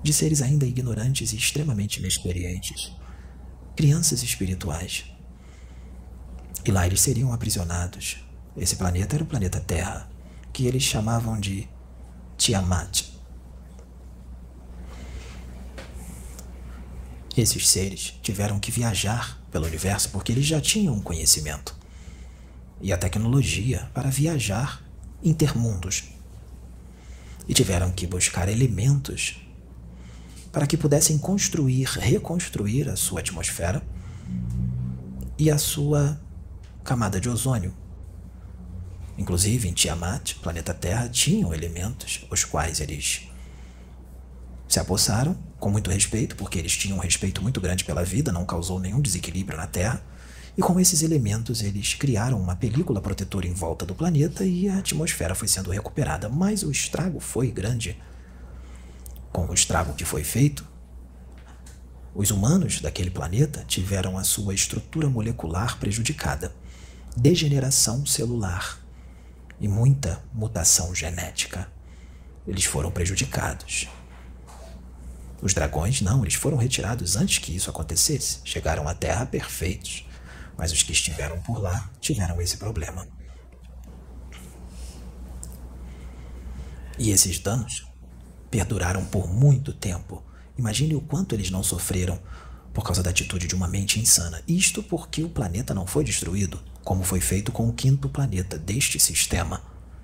De 0.03 0.13
seres 0.13 0.41
ainda 0.41 0.65
ignorantes 0.65 1.33
e 1.33 1.35
extremamente 1.35 1.99
inexperientes, 1.99 2.91
crianças 3.75 4.21
espirituais. 4.21 5.05
E 6.63 6.71
lá 6.71 6.85
eles 6.85 7.01
seriam 7.01 7.33
aprisionados. 7.33 8.17
Esse 8.55 8.75
planeta 8.75 9.15
era 9.15 9.23
o 9.23 9.27
planeta 9.27 9.59
Terra, 9.59 10.09
que 10.53 10.65
eles 10.65 10.83
chamavam 10.83 11.39
de 11.39 11.67
Tiamat. 12.37 13.03
Esses 17.35 17.67
seres 17.67 18.13
tiveram 18.21 18.59
que 18.59 18.71
viajar 18.71 19.41
pelo 19.51 19.65
universo 19.65 20.09
porque 20.09 20.31
eles 20.31 20.45
já 20.45 20.61
tinham 20.61 20.93
um 20.93 21.01
conhecimento 21.01 21.75
e 22.85 22.93
a 22.93 22.97
tecnologia 22.97 23.89
para 23.95 24.11
viajar 24.11 24.79
intermundos. 25.23 26.03
E 27.47 27.53
tiveram 27.53 27.91
que 27.91 28.05
buscar 28.05 28.47
elementos 28.47 29.41
para 30.51 30.67
que 30.67 30.77
pudessem 30.77 31.17
construir, 31.17 31.87
reconstruir 31.97 32.87
a 32.87 32.95
sua 32.95 33.21
atmosfera 33.21 33.81
e 35.35 35.49
a 35.49 35.57
sua 35.57 36.21
camada 36.83 37.19
de 37.19 37.27
ozônio. 37.27 37.73
Inclusive, 39.17 39.67
em 39.67 39.73
Tiamat, 39.73 40.35
planeta 40.35 40.71
Terra, 40.71 41.09
tinham 41.09 41.55
elementos 41.55 42.27
os 42.29 42.43
quais 42.43 42.79
eles 42.79 43.27
se 44.67 44.79
apossaram 44.79 45.35
com 45.57 45.71
muito 45.71 45.89
respeito, 45.89 46.35
porque 46.35 46.59
eles 46.59 46.77
tinham 46.77 46.99
um 46.99 47.01
respeito 47.01 47.41
muito 47.41 47.59
grande 47.59 47.83
pela 47.83 48.03
vida, 48.03 48.31
não 48.31 48.45
causou 48.45 48.79
nenhum 48.79 49.01
desequilíbrio 49.01 49.57
na 49.57 49.65
Terra. 49.65 50.03
E 50.57 50.61
com 50.61 50.79
esses 50.79 51.01
elementos, 51.01 51.61
eles 51.61 51.93
criaram 51.95 52.39
uma 52.39 52.55
película 52.55 53.01
protetora 53.01 53.45
em 53.45 53.53
volta 53.53 53.85
do 53.85 53.93
planeta 53.93 54.45
e 54.45 54.69
a 54.69 54.77
atmosfera 54.77 55.35
foi 55.35 55.47
sendo 55.47 55.69
recuperada. 55.69 56.29
Mas 56.29 56.63
o 56.63 56.71
estrago 56.71 57.19
foi 57.19 57.51
grande. 57.51 58.01
Com 59.33 59.47
o 59.47 59.53
estrago 59.53 59.93
que 59.93 60.05
foi 60.05 60.23
feito, 60.23 60.65
os 62.13 62.31
humanos 62.31 62.79
daquele 62.79 63.09
planeta 63.09 63.65
tiveram 63.67 64.17
a 64.17 64.23
sua 64.23 64.53
estrutura 64.53 65.09
molecular 65.09 65.77
prejudicada, 65.77 66.55
degeneração 67.17 68.05
celular 68.05 68.79
e 69.59 69.67
muita 69.67 70.23
mutação 70.33 70.95
genética. 70.95 71.69
Eles 72.47 72.63
foram 72.63 72.89
prejudicados. 72.89 73.89
Os 75.41 75.53
dragões 75.53 75.99
não, 75.99 76.23
eles 76.23 76.35
foram 76.35 76.55
retirados 76.55 77.17
antes 77.17 77.39
que 77.39 77.53
isso 77.53 77.69
acontecesse. 77.69 78.39
Chegaram 78.45 78.87
à 78.87 78.93
Terra 78.93 79.25
perfeitos, 79.25 80.07
mas 80.57 80.71
os 80.71 80.83
que 80.83 80.91
estiveram 80.91 81.39
por 81.41 81.59
lá 81.61 81.89
tiveram 81.99 82.41
esse 82.41 82.57
problema. 82.57 83.07
E 86.97 87.11
esses 87.11 87.39
danos 87.39 87.85
perduraram 88.49 89.03
por 89.05 89.27
muito 89.27 89.73
tempo. 89.73 90.23
Imagine 90.57 90.95
o 90.95 91.01
quanto 91.01 91.35
eles 91.35 91.51
não 91.51 91.61
sofreram 91.61 92.19
por 92.73 92.83
causa 92.83 93.03
da 93.03 93.09
atitude 93.09 93.47
de 93.47 93.55
uma 93.55 93.67
mente 93.67 93.99
insana. 93.99 94.41
Isto 94.47 94.81
porque 94.81 95.23
o 95.23 95.29
planeta 95.29 95.73
não 95.73 95.85
foi 95.85 96.03
destruído, 96.03 96.61
como 96.83 97.03
foi 97.03 97.19
feito 97.19 97.51
com 97.51 97.67
o 97.67 97.73
quinto 97.73 98.09
planeta 98.09 98.57
deste 98.57 98.99
sistema, 98.99 99.61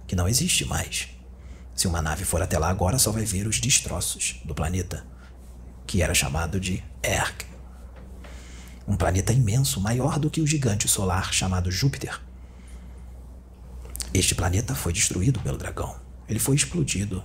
que 0.08 0.15
não 0.15 0.27
existe 0.27 0.65
mais. 0.65 1.10
Se 1.74 1.88
uma 1.88 2.01
nave 2.01 2.25
for 2.25 2.41
até 2.41 2.58
lá 2.60 2.70
agora, 2.70 3.00
só 3.00 3.12
vai 3.12 3.24
ver 3.24 3.48
os 3.48 3.60
destroços 3.60 4.41
do 4.43 4.53
planeta, 4.53 5.05
que 5.88 6.01
era 6.01 6.13
chamado 6.13 6.60
de 6.60 6.84
Erg. 7.03 7.46
Um 8.88 8.95
planeta 8.95 9.31
imenso, 9.31 9.79
maior 9.79 10.19
do 10.19 10.29
que 10.29 10.41
o 10.41 10.47
gigante 10.47 10.88
solar 10.88 11.33
chamado 11.33 11.71
Júpiter. 11.71 12.19
Este 14.13 14.35
planeta 14.35 14.75
foi 14.75 14.91
destruído 14.91 15.39
pelo 15.39 15.57
dragão. 15.57 15.95
Ele 16.27 16.39
foi 16.39 16.55
explodido 16.55 17.23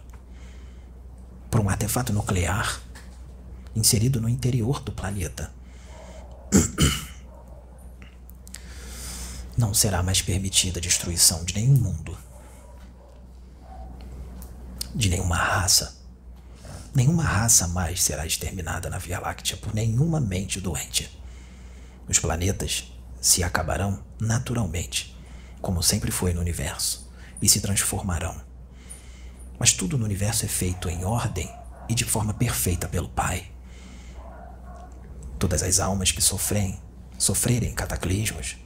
por 1.50 1.60
um 1.60 1.68
artefato 1.68 2.12
nuclear 2.12 2.80
inserido 3.75 4.20
no 4.20 4.28
interior 4.28 4.80
do 4.80 4.92
planeta. 4.92 5.50
Não 9.56 9.72
será 9.75 10.02
mais 10.02 10.20
permitida 10.22 10.78
a 10.78 10.82
destruição 10.82 11.44
de 11.44 11.54
nenhum 11.54 11.76
mundo, 11.76 12.16
de 14.94 15.08
nenhuma 15.08 15.36
raça. 15.36 15.96
Nenhuma 16.94 17.22
raça 17.22 17.68
mais 17.68 18.02
será 18.02 18.26
exterminada 18.26 18.88
na 18.88 18.98
Via 18.98 19.20
Láctea 19.20 19.56
por 19.56 19.75
nenhuma 19.75 20.20
mente 20.20 20.60
doente. 20.60 21.10
Os 22.08 22.18
planetas 22.18 22.92
se 23.20 23.42
acabarão 23.42 24.04
naturalmente, 24.20 25.16
como 25.60 25.82
sempre 25.82 26.10
foi 26.10 26.32
no 26.32 26.40
universo, 26.40 27.10
e 27.42 27.48
se 27.48 27.60
transformarão. 27.60 28.40
Mas 29.58 29.72
tudo 29.72 29.98
no 29.98 30.04
universo 30.04 30.45
é 30.45 30.49
feito 30.49 30.88
em 30.88 31.04
ordem 31.04 31.52
e 31.88 31.95
de 31.95 32.04
forma 32.04 32.32
perfeita 32.32 32.88
pelo 32.88 33.08
Pai. 33.08 33.50
Todas 35.38 35.62
as 35.62 35.80
almas 35.80 36.12
que 36.12 36.23
sofrem, 36.23 36.80
sofrerem 37.19 37.75
cataclismos, 37.75 38.56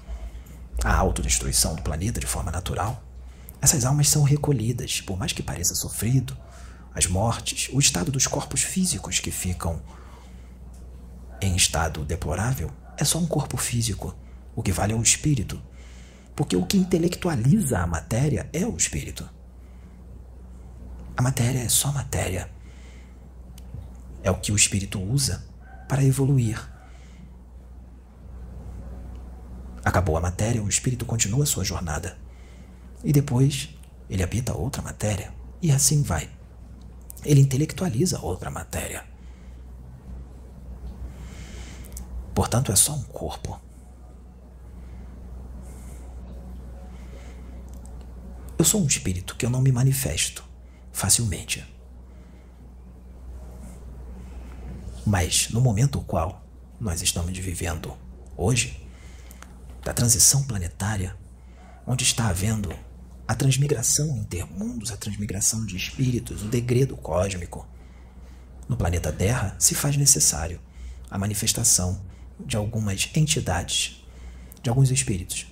a 0.84 0.94
autodestruição 0.94 1.74
do 1.74 1.82
planeta 1.82 2.20
de 2.20 2.26
forma 2.26 2.50
natural, 2.50 3.02
essas 3.60 3.84
almas 3.84 4.08
são 4.08 4.22
recolhidas, 4.22 5.00
por 5.00 5.18
mais 5.18 5.32
que 5.32 5.42
pareça 5.42 5.74
sofrido, 5.74 6.36
as 6.94 7.06
mortes, 7.06 7.68
o 7.72 7.78
estado 7.78 8.10
dos 8.10 8.26
corpos 8.26 8.62
físicos 8.62 9.18
que 9.18 9.30
ficam 9.30 9.80
em 11.40 11.54
estado 11.54 12.04
deplorável 12.04 12.70
é 13.00 13.04
só 13.04 13.18
um 13.18 13.26
corpo 13.26 13.56
físico. 13.56 14.14
O 14.54 14.62
que 14.62 14.70
vale 14.70 14.92
é 14.92 14.96
o 14.96 15.02
espírito. 15.02 15.60
Porque 16.36 16.54
o 16.54 16.66
que 16.66 16.76
intelectualiza 16.76 17.78
a 17.78 17.86
matéria 17.86 18.48
é 18.52 18.66
o 18.66 18.76
espírito. 18.76 19.28
A 21.16 21.22
matéria 21.22 21.60
é 21.60 21.68
só 21.68 21.90
matéria. 21.90 22.50
É 24.22 24.30
o 24.30 24.38
que 24.38 24.52
o 24.52 24.56
espírito 24.56 25.00
usa 25.00 25.42
para 25.88 26.04
evoluir. 26.04 26.60
Acabou 29.82 30.18
a 30.18 30.20
matéria, 30.20 30.62
o 30.62 30.68
espírito 30.68 31.06
continua 31.06 31.46
sua 31.46 31.64
jornada. 31.64 32.18
E 33.02 33.14
depois 33.14 33.70
ele 34.10 34.22
habita 34.22 34.54
outra 34.54 34.82
matéria. 34.82 35.32
E 35.62 35.72
assim 35.72 36.02
vai. 36.02 36.28
Ele 37.24 37.40
intelectualiza 37.40 38.20
outra 38.20 38.50
matéria. 38.50 39.09
Portanto, 42.34 42.72
é 42.72 42.76
só 42.76 42.92
um 42.92 43.02
corpo. 43.04 43.60
Eu 48.58 48.64
sou 48.64 48.82
um 48.82 48.86
espírito 48.86 49.36
que 49.36 49.46
eu 49.46 49.50
não 49.50 49.62
me 49.62 49.72
manifesto 49.72 50.44
facilmente. 50.92 51.64
Mas 55.06 55.48
no 55.48 55.60
momento 55.60 56.00
qual 56.02 56.44
nós 56.78 57.02
estamos 57.02 57.36
vivendo 57.38 57.96
hoje, 58.36 58.86
da 59.82 59.92
transição 59.92 60.42
planetária, 60.44 61.16
onde 61.86 62.04
está 62.04 62.28
havendo 62.28 62.70
a 63.26 63.34
transmigração 63.34 64.16
intermundos, 64.18 64.92
a 64.92 64.96
transmigração 64.96 65.64
de 65.64 65.76
espíritos, 65.76 66.42
o 66.42 66.48
degredo 66.48 66.96
cósmico, 66.96 67.66
no 68.68 68.76
planeta 68.76 69.10
Terra 69.12 69.56
se 69.58 69.74
faz 69.74 69.96
necessário 69.96 70.60
a 71.10 71.18
manifestação 71.18 72.00
de 72.46 72.56
algumas 72.56 73.08
entidades, 73.14 74.04
de 74.62 74.68
alguns 74.68 74.90
espíritos, 74.90 75.46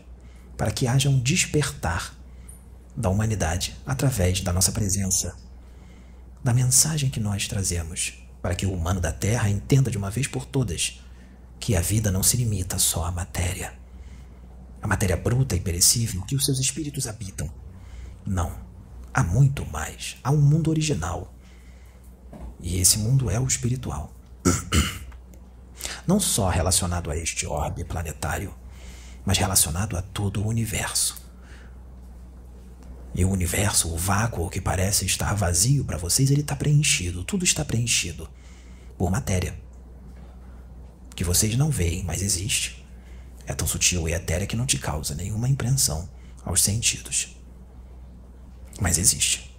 para 0.56 0.70
que 0.70 0.86
haja 0.86 1.08
um 1.08 1.20
despertar 1.20 2.16
da 2.96 3.08
humanidade 3.08 3.76
através 3.86 4.40
da 4.40 4.52
nossa 4.52 4.72
presença, 4.72 5.36
da 6.42 6.52
mensagem 6.52 7.10
que 7.10 7.20
nós 7.20 7.46
trazemos, 7.46 8.14
para 8.42 8.54
que 8.54 8.66
o 8.66 8.72
humano 8.72 9.00
da 9.00 9.12
Terra 9.12 9.48
entenda 9.48 9.90
de 9.90 9.98
uma 9.98 10.10
vez 10.10 10.26
por 10.26 10.44
todas 10.44 11.00
que 11.60 11.76
a 11.76 11.80
vida 11.80 12.10
não 12.10 12.22
se 12.22 12.36
limita 12.36 12.78
só 12.78 13.04
à 13.04 13.10
matéria, 13.10 13.72
a 14.80 14.86
matéria 14.86 15.16
bruta 15.16 15.56
e 15.56 15.60
perecível 15.60 16.22
que 16.22 16.36
os 16.36 16.44
seus 16.44 16.58
espíritos 16.58 17.06
habitam. 17.06 17.50
Não, 18.24 18.52
há 19.12 19.22
muito 19.22 19.66
mais, 19.66 20.16
há 20.22 20.30
um 20.30 20.40
mundo 20.40 20.70
original. 20.70 21.34
E 22.60 22.78
esse 22.78 22.98
mundo 22.98 23.30
é 23.30 23.38
o 23.38 23.46
espiritual. 23.46 24.12
Não 26.08 26.18
só 26.18 26.48
relacionado 26.48 27.10
a 27.10 27.16
este 27.16 27.46
orbe 27.46 27.84
planetário, 27.84 28.54
mas 29.26 29.36
relacionado 29.36 29.94
a 29.94 30.00
todo 30.00 30.42
o 30.42 30.46
universo. 30.46 31.20
E 33.14 33.26
o 33.26 33.30
universo, 33.30 33.92
o 33.92 33.96
vácuo 33.98 34.48
que 34.48 34.58
parece 34.58 35.04
estar 35.04 35.34
vazio 35.34 35.84
para 35.84 35.98
vocês, 35.98 36.30
ele 36.30 36.40
está 36.40 36.56
preenchido, 36.56 37.24
tudo 37.24 37.44
está 37.44 37.62
preenchido 37.62 38.26
por 38.96 39.10
matéria. 39.10 39.60
Que 41.14 41.24
vocês 41.24 41.54
não 41.58 41.68
veem, 41.70 42.02
mas 42.04 42.22
existe. 42.22 42.86
É 43.44 43.52
tão 43.52 43.66
sutil 43.66 44.08
e 44.08 44.14
etérea 44.14 44.46
que 44.46 44.56
não 44.56 44.64
te 44.64 44.78
causa 44.78 45.14
nenhuma 45.14 45.48
impressão 45.48 46.08
aos 46.42 46.62
sentidos. 46.62 47.36
Mas 48.80 48.96
existe. 48.96 49.54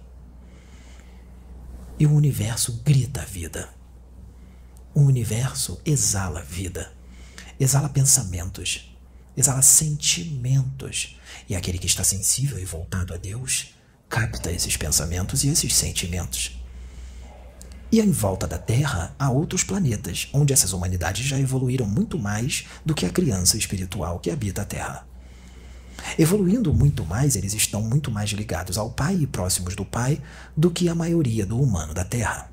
E 1.96 2.06
o 2.06 2.12
universo 2.12 2.82
grita 2.84 3.22
a 3.22 3.24
vida. 3.24 3.79
O 4.92 5.02
universo 5.02 5.80
exala 5.84 6.42
vida, 6.42 6.92
exala 7.58 7.88
pensamentos, 7.88 8.92
exala 9.36 9.62
sentimentos. 9.62 11.16
E 11.48 11.54
aquele 11.54 11.78
que 11.78 11.86
está 11.86 12.02
sensível 12.02 12.58
e 12.58 12.64
voltado 12.64 13.14
a 13.14 13.16
Deus 13.16 13.74
capta 14.08 14.50
esses 14.50 14.76
pensamentos 14.76 15.44
e 15.44 15.48
esses 15.48 15.74
sentimentos. 15.74 16.60
E 17.92 18.00
em 18.00 18.10
volta 18.10 18.48
da 18.48 18.58
Terra 18.58 19.14
há 19.16 19.30
outros 19.30 19.62
planetas, 19.62 20.28
onde 20.32 20.52
essas 20.52 20.72
humanidades 20.72 21.24
já 21.24 21.38
evoluíram 21.38 21.86
muito 21.86 22.18
mais 22.18 22.66
do 22.84 22.94
que 22.94 23.06
a 23.06 23.10
criança 23.10 23.56
espiritual 23.56 24.18
que 24.18 24.30
habita 24.30 24.62
a 24.62 24.64
Terra. 24.64 25.06
Evoluindo 26.18 26.74
muito 26.74 27.04
mais, 27.04 27.36
eles 27.36 27.54
estão 27.54 27.82
muito 27.82 28.10
mais 28.10 28.30
ligados 28.30 28.76
ao 28.76 28.90
Pai 28.90 29.14
e 29.14 29.26
próximos 29.26 29.76
do 29.76 29.84
Pai 29.84 30.20
do 30.56 30.70
que 30.70 30.88
a 30.88 30.94
maioria 30.94 31.46
do 31.46 31.60
humano 31.60 31.94
da 31.94 32.04
Terra. 32.04 32.49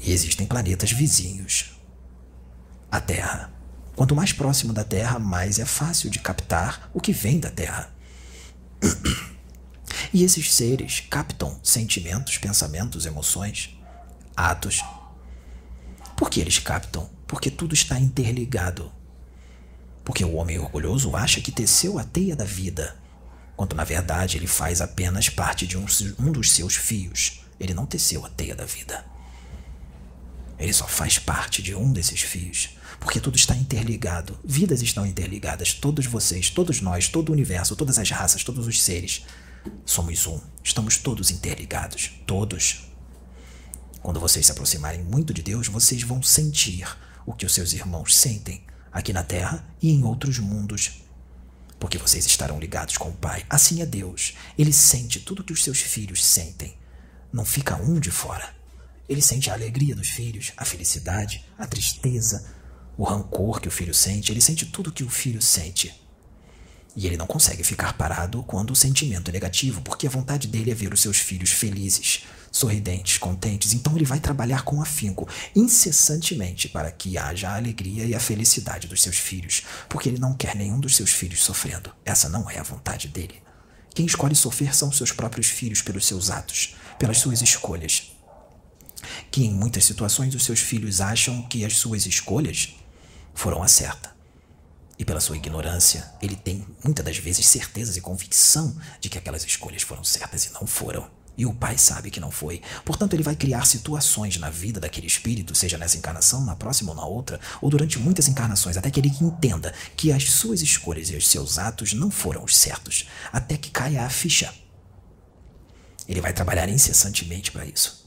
E 0.00 0.12
existem 0.12 0.46
planetas 0.46 0.92
vizinhos 0.92 1.72
à 2.90 3.00
Terra, 3.00 3.56
Quanto 3.96 4.14
mais 4.14 4.30
próximo 4.30 4.74
da 4.74 4.84
Terra, 4.84 5.18
mais 5.18 5.58
é 5.58 5.64
fácil 5.64 6.10
de 6.10 6.18
captar 6.18 6.90
o 6.92 7.00
que 7.00 7.14
vem 7.14 7.40
da 7.40 7.50
Terra. 7.50 7.90
E 10.12 10.22
esses 10.22 10.54
seres 10.54 11.00
captam 11.00 11.58
sentimentos, 11.62 12.38
pensamentos, 12.38 13.06
emoções, 13.06 13.76
atos. 14.36 14.82
Por 16.16 16.30
que 16.30 16.40
eles 16.40 16.58
captam? 16.58 17.10
Porque 17.26 17.50
tudo 17.50 17.74
está 17.74 17.98
interligado. 17.98 18.90
Porque 20.04 20.24
o 20.24 20.34
homem 20.34 20.58
orgulhoso 20.58 21.14
acha 21.16 21.40
que 21.40 21.50
teceu 21.50 21.98
a 21.98 22.04
teia 22.04 22.36
da 22.36 22.44
vida, 22.44 22.96
quando 23.56 23.74
na 23.74 23.84
verdade 23.84 24.36
ele 24.36 24.46
faz 24.46 24.80
apenas 24.80 25.28
parte 25.28 25.66
de 25.66 25.76
um, 25.76 25.84
um 26.18 26.30
dos 26.30 26.52
seus 26.52 26.76
fios. 26.76 27.40
Ele 27.58 27.74
não 27.74 27.84
teceu 27.84 28.24
a 28.24 28.30
teia 28.30 28.54
da 28.54 28.64
vida. 28.64 29.04
Ele 30.58 30.72
só 30.72 30.86
faz 30.86 31.18
parte 31.18 31.62
de 31.62 31.74
um 31.74 31.92
desses 31.92 32.22
fios, 32.22 32.70
porque 32.98 33.20
tudo 33.20 33.36
está 33.36 33.54
interligado. 33.54 34.38
Vidas 34.44 34.80
estão 34.80 35.04
interligadas, 35.06 35.74
todos 35.74 36.06
vocês, 36.06 36.48
todos 36.48 36.80
nós, 36.80 37.08
todo 37.08 37.28
o 37.28 37.32
universo, 37.32 37.76
todas 37.76 37.98
as 37.98 38.10
raças, 38.10 38.42
todos 38.42 38.66
os 38.66 38.82
seres. 38.82 39.24
Somos 39.84 40.26
um, 40.26 40.40
estamos 40.62 40.96
todos 40.96 41.30
interligados, 41.30 42.12
todos. 42.26 42.86
Quando 44.02 44.20
vocês 44.20 44.46
se 44.46 44.52
aproximarem 44.52 45.02
muito 45.02 45.34
de 45.34 45.42
Deus, 45.42 45.66
vocês 45.68 46.02
vão 46.02 46.22
sentir 46.22 46.86
o 47.26 47.34
que 47.34 47.44
os 47.44 47.52
seus 47.52 47.72
irmãos 47.72 48.16
sentem 48.16 48.64
aqui 48.92 49.12
na 49.12 49.22
Terra 49.22 49.66
e 49.82 49.90
em 49.90 50.04
outros 50.04 50.38
mundos. 50.38 51.02
Porque 51.78 51.98
vocês 51.98 52.24
estarão 52.24 52.58
ligados 52.58 52.96
com 52.96 53.10
o 53.10 53.16
Pai. 53.16 53.44
Assim 53.50 53.82
é 53.82 53.86
Deus. 53.86 54.34
Ele 54.56 54.72
sente 54.72 55.20
tudo 55.20 55.44
que 55.44 55.52
os 55.52 55.62
seus 55.62 55.80
filhos 55.80 56.24
sentem. 56.24 56.78
Não 57.30 57.44
fica 57.44 57.76
um 57.76 58.00
de 58.00 58.10
fora. 58.10 58.55
Ele 59.08 59.22
sente 59.22 59.50
a 59.50 59.54
alegria 59.54 59.94
dos 59.94 60.08
filhos, 60.08 60.52
a 60.56 60.64
felicidade, 60.64 61.44
a 61.58 61.66
tristeza, 61.66 62.44
o 62.96 63.04
rancor 63.04 63.60
que 63.60 63.68
o 63.68 63.70
filho 63.70 63.94
sente. 63.94 64.32
Ele 64.32 64.40
sente 64.40 64.66
tudo 64.66 64.92
que 64.92 65.04
o 65.04 65.10
filho 65.10 65.40
sente. 65.40 65.94
E 66.96 67.06
ele 67.06 67.18
não 67.18 67.26
consegue 67.26 67.62
ficar 67.62 67.92
parado 67.92 68.42
quando 68.44 68.70
o 68.70 68.76
sentimento 68.76 69.28
é 69.28 69.32
negativo, 69.32 69.82
porque 69.82 70.06
a 70.06 70.10
vontade 70.10 70.48
dele 70.48 70.70
é 70.70 70.74
ver 70.74 70.94
os 70.94 71.00
seus 71.00 71.18
filhos 71.18 71.50
felizes, 71.50 72.24
sorridentes, 72.50 73.18
contentes. 73.18 73.74
Então 73.74 73.94
ele 73.94 74.06
vai 74.06 74.18
trabalhar 74.18 74.62
com 74.62 74.80
afinco, 74.80 75.28
incessantemente, 75.54 76.70
para 76.70 76.90
que 76.90 77.18
haja 77.18 77.50
a 77.50 77.56
alegria 77.56 78.06
e 78.06 78.14
a 78.14 78.20
felicidade 78.20 78.88
dos 78.88 79.02
seus 79.02 79.18
filhos, 79.18 79.62
porque 79.90 80.08
ele 80.08 80.18
não 80.18 80.32
quer 80.32 80.56
nenhum 80.56 80.80
dos 80.80 80.96
seus 80.96 81.10
filhos 81.10 81.44
sofrendo. 81.44 81.92
Essa 82.02 82.30
não 82.30 82.50
é 82.50 82.58
a 82.58 82.62
vontade 82.62 83.08
dele. 83.08 83.42
Quem 83.94 84.06
escolhe 84.06 84.34
sofrer 84.34 84.74
são 84.74 84.90
seus 84.90 85.12
próprios 85.12 85.48
filhos 85.48 85.82
pelos 85.82 86.06
seus 86.06 86.30
atos, 86.30 86.76
pelas 86.98 87.18
suas 87.18 87.42
escolhas. 87.42 88.15
Que 89.30 89.44
em 89.44 89.50
muitas 89.52 89.84
situações 89.84 90.34
os 90.34 90.44
seus 90.44 90.60
filhos 90.60 91.00
acham 91.00 91.42
que 91.42 91.64
as 91.64 91.76
suas 91.76 92.06
escolhas 92.06 92.74
foram 93.34 93.62
a 93.62 93.68
certa. 93.68 94.14
E 94.98 95.04
pela 95.04 95.20
sua 95.20 95.36
ignorância, 95.36 96.10
ele 96.22 96.36
tem 96.36 96.66
muitas 96.82 97.04
das 97.04 97.18
vezes 97.18 97.46
certezas 97.46 97.96
e 97.96 98.00
convicção 98.00 98.74
de 99.00 99.08
que 99.08 99.18
aquelas 99.18 99.44
escolhas 99.44 99.82
foram 99.82 100.02
certas 100.02 100.46
e 100.46 100.52
não 100.54 100.66
foram. 100.66 101.10
E 101.36 101.44
o 101.44 101.52
pai 101.52 101.76
sabe 101.76 102.10
que 102.10 102.18
não 102.18 102.30
foi. 102.30 102.62
Portanto, 102.82 103.12
ele 103.12 103.22
vai 103.22 103.36
criar 103.36 103.66
situações 103.66 104.38
na 104.38 104.48
vida 104.48 104.80
daquele 104.80 105.06
espírito, 105.06 105.54
seja 105.54 105.76
nessa 105.76 105.98
encarnação, 105.98 106.42
na 106.46 106.56
próxima 106.56 106.92
ou 106.92 106.96
na 106.96 107.04
outra, 107.04 107.38
ou 107.60 107.68
durante 107.68 107.98
muitas 107.98 108.26
encarnações, 108.26 108.78
até 108.78 108.90
que 108.90 108.98
ele 108.98 109.12
entenda 109.20 109.74
que 109.94 110.10
as 110.10 110.30
suas 110.30 110.62
escolhas 110.62 111.10
e 111.10 111.16
os 111.16 111.28
seus 111.28 111.58
atos 111.58 111.92
não 111.92 112.10
foram 112.10 112.42
os 112.42 112.56
certos, 112.56 113.06
até 113.30 113.58
que 113.58 113.70
caia 113.70 114.06
a 114.06 114.08
ficha. 114.08 114.52
Ele 116.08 116.22
vai 116.22 116.32
trabalhar 116.32 116.70
incessantemente 116.70 117.50
para 117.50 117.66
isso. 117.66 118.05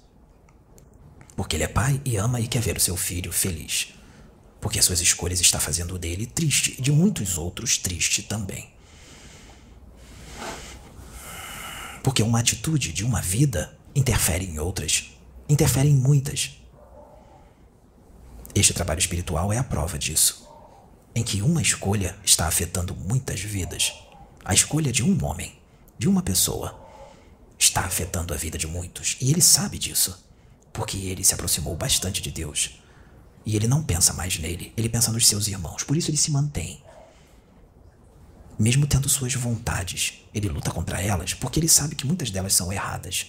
Porque 1.40 1.56
ele 1.56 1.64
é 1.64 1.70
pai 1.70 2.02
e 2.04 2.18
ama 2.18 2.42
e 2.42 2.50
quer 2.50 2.62
ver 2.62 2.76
o 2.76 2.82
seu 2.82 2.98
filho 2.98 3.32
feliz. 3.32 3.94
Porque 4.60 4.78
as 4.78 4.84
suas 4.84 5.00
escolhas 5.00 5.40
está 5.40 5.58
fazendo 5.58 5.98
dele 5.98 6.26
triste 6.26 6.76
e 6.78 6.82
de 6.82 6.92
muitos 6.92 7.38
outros 7.38 7.78
triste 7.78 8.24
também. 8.24 8.70
Porque 12.04 12.22
uma 12.22 12.42
atitude 12.42 12.92
de 12.92 13.06
uma 13.06 13.22
vida 13.22 13.74
interfere 13.96 14.46
em 14.46 14.60
outras, 14.60 15.12
interfere 15.48 15.88
em 15.88 15.96
muitas. 15.96 16.60
Este 18.54 18.74
trabalho 18.74 19.00
espiritual 19.00 19.54
é 19.54 19.58
a 19.58 19.64
prova 19.64 19.98
disso, 19.98 20.46
em 21.16 21.24
que 21.24 21.42
uma 21.42 21.62
escolha 21.62 22.18
está 22.22 22.48
afetando 22.48 22.94
muitas 22.94 23.40
vidas. 23.40 23.94
A 24.44 24.54
escolha 24.54 24.92
de 24.92 25.04
um 25.04 25.24
homem, 25.24 25.58
de 25.98 26.10
uma 26.10 26.22
pessoa, 26.22 26.78
está 27.58 27.86
afetando 27.86 28.34
a 28.34 28.38
vida 28.38 28.58
de 28.58 28.68
muitos, 28.68 29.16
e 29.22 29.32
ele 29.32 29.42
sabe 29.42 29.78
disso, 29.78 30.28
porque 30.72 30.98
ele 30.98 31.24
se 31.24 31.34
aproximou 31.34 31.76
bastante 31.76 32.22
de 32.22 32.32
Deus. 32.32 32.82
E 33.46 33.56
ele 33.56 33.68
não 33.68 33.84
pensa 33.84 34.14
mais 34.14 34.38
nele, 34.38 34.74
ele 34.76 34.90
pensa 34.90 35.12
nos 35.12 35.28
seus 35.28 35.48
irmãos, 35.48 35.84
por 35.84 35.96
isso 35.96 36.10
ele 36.10 36.18
se 36.18 36.32
mantém 36.32 36.84
mesmo 38.60 38.86
tendo 38.86 39.08
suas 39.08 39.34
vontades, 39.34 40.22
ele 40.34 40.50
luta 40.50 40.70
contra 40.70 41.02
elas 41.02 41.34
porque 41.34 41.62
ele 41.62 41.70
sabe 41.70 41.96
que 41.96 42.06
muitas 42.06 42.30
delas 42.30 42.54
são 42.54 42.74
erradas, 42.74 43.28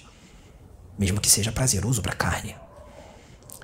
mesmo 0.98 1.20
que 1.20 1.30
seja 1.30 1.52
prazeroso 1.52 2.02
para 2.02 2.12
a 2.12 2.16
carne. 2.16 2.56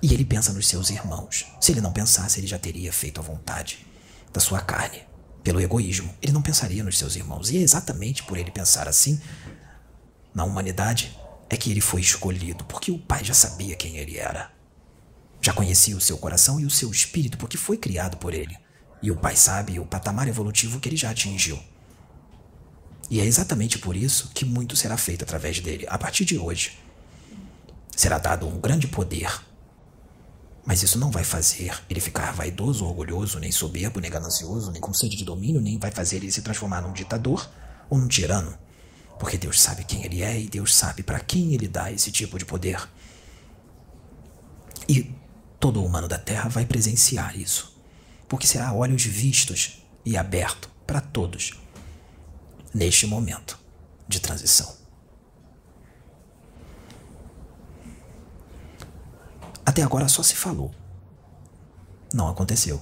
E 0.01 0.15
ele 0.15 0.25
pensa 0.25 0.53
nos 0.53 0.69
seus 0.69 0.91
irmãos. 0.91 1.45
Se 1.61 1.73
ele 1.73 1.81
não 1.81 1.93
pensasse, 1.93 2.39
ele 2.39 2.47
já 2.47 2.59
teria 2.59 2.93
feito 2.93 3.19
a 3.19 3.23
vontade 3.23 3.85
da 4.33 4.39
sua 4.39 4.61
carne. 4.61 5.03
Pelo 5.43 5.61
egoísmo, 5.61 6.15
ele 6.23 6.33
não 6.33 6.43
pensaria 6.43 6.85
nos 6.85 6.99
seus 6.99 7.17
irmãos. 7.17 7.51
E 7.51 7.59
é 7.59 7.63
exatamente 7.63 8.23
por 8.23 8.39
ele 8.39 8.51
pensar 8.53 8.87
assim 8.87 9.21
na 10.33 10.45
humanidade 10.45 11.19
é 11.49 11.57
que 11.57 11.71
ele 11.71 11.81
foi 11.81 12.01
escolhido, 12.01 12.65
porque 12.65 12.91
o 12.91 12.99
pai 12.99 13.25
já 13.25 13.35
sabia 13.35 13.77
quem 13.77 13.97
ele 13.97 14.19
era. 14.19 14.51
Já 15.41 15.53
conhecia 15.53 15.97
o 15.97 16.01
seu 16.01 16.19
coração 16.19 16.59
e 16.59 16.67
o 16.67 16.71
seu 16.71 16.91
espírito, 16.91 17.39
porque 17.39 17.57
foi 17.57 17.77
criado 17.77 18.17
por 18.17 18.35
ele. 18.35 18.57
E 19.03 19.11
o 19.11 19.17
pai 19.17 19.37
sabe 19.37 19.79
o 19.79 19.87
patamar 19.87 20.27
evolutivo 20.27 20.81
que 20.81 20.89
ele 20.89 20.97
já 20.97 21.11
atingiu. 21.11 21.59
E 23.09 23.21
é 23.21 23.25
exatamente 23.25 23.79
por 23.79 23.95
isso 23.95 24.31
que 24.35 24.45
muito 24.45 24.75
será 24.75 24.97
feito 24.97 25.23
através 25.23 25.61
dele. 25.61 25.87
A 25.89 25.97
partir 25.97 26.25
de 26.25 26.37
hoje, 26.37 26.79
será 27.97 28.19
dado 28.19 28.49
um 28.49 28.59
grande 28.59 28.89
poder. 28.89 29.41
Mas 30.65 30.83
isso 30.83 30.99
não 30.99 31.13
vai 31.13 31.23
fazer 31.23 31.73
ele 31.89 32.01
ficar 32.01 32.33
vaidoso, 32.33 32.85
orgulhoso, 32.85 33.39
nem 33.39 33.53
soberbo, 33.53 34.01
nem 34.01 34.11
ganancioso, 34.11 34.73
nem 34.73 34.81
com 34.81 34.93
sede 34.93 35.17
de 35.17 35.25
domínio, 35.25 35.61
nem 35.61 35.79
vai 35.79 35.93
fazer 35.93 36.17
ele 36.17 36.33
se 36.33 36.43
transformar 36.43 36.81
num 36.81 36.93
ditador 36.93 37.49
ou 37.89 37.97
num 37.97 38.09
tirano. 38.09 38.59
Porque 39.19 39.39
Deus 39.39 39.61
sabe 39.61 39.85
quem 39.85 40.05
ele 40.05 40.23
é 40.23 40.39
e 40.41 40.49
Deus 40.49 40.75
sabe 40.75 41.03
para 41.03 41.21
quem 41.21 41.55
ele 41.55 41.69
dá 41.69 41.91
esse 41.91 42.11
tipo 42.13 42.39
de 42.39 42.45
poder. 42.45 42.89
E 44.89 45.15
todo 45.59 45.83
humano 45.85 46.07
da 46.07 46.19
Terra 46.19 46.49
vai 46.49 46.67
presenciar 46.67 47.37
isso 47.39 47.77
porque 48.29 48.47
será 48.47 48.73
olhos 48.73 49.05
vistos 49.05 49.83
e 50.05 50.17
aberto 50.17 50.71
para 50.87 51.01
todos 51.01 51.53
neste 52.75 53.07
momento 53.07 53.59
de 54.09 54.21
transição. 54.21 54.75
Até 59.65 59.83
agora 59.83 60.09
só 60.09 60.23
se 60.23 60.35
falou. 60.35 60.73
Não 62.13 62.29
aconteceu. 62.29 62.81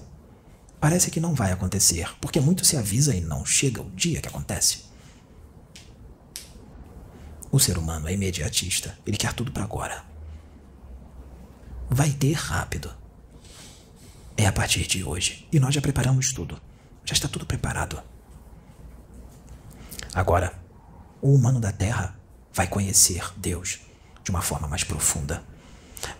Parece 0.80 1.10
que 1.10 1.20
não 1.20 1.34
vai 1.34 1.50
acontecer, 1.50 2.14
porque 2.20 2.40
muito 2.40 2.64
se 2.64 2.76
avisa 2.76 3.14
e 3.14 3.20
não 3.20 3.44
chega 3.44 3.80
o 3.80 3.90
dia 3.90 4.20
que 4.20 4.28
acontece. 4.28 4.84
O 7.54 7.60
ser 7.60 7.78
humano 7.78 8.08
é 8.08 8.12
imediatista, 8.12 8.98
ele 9.06 9.16
quer 9.16 9.32
tudo 9.32 9.52
para 9.52 9.62
agora. 9.62 10.04
Vai 11.88 12.10
ter 12.10 12.32
rápido 12.32 12.92
é 14.36 14.44
a 14.44 14.52
partir 14.52 14.88
de 14.88 15.04
hoje. 15.04 15.46
E 15.52 15.60
nós 15.60 15.72
já 15.72 15.80
preparamos 15.80 16.32
tudo. 16.32 16.60
Já 17.04 17.12
está 17.12 17.28
tudo 17.28 17.46
preparado. 17.46 18.02
Agora, 20.12 20.52
o 21.22 21.32
humano 21.32 21.60
da 21.60 21.70
Terra 21.70 22.18
vai 22.52 22.66
conhecer 22.66 23.32
Deus 23.36 23.78
de 24.24 24.32
uma 24.32 24.42
forma 24.42 24.66
mais 24.66 24.82
profunda. 24.82 25.40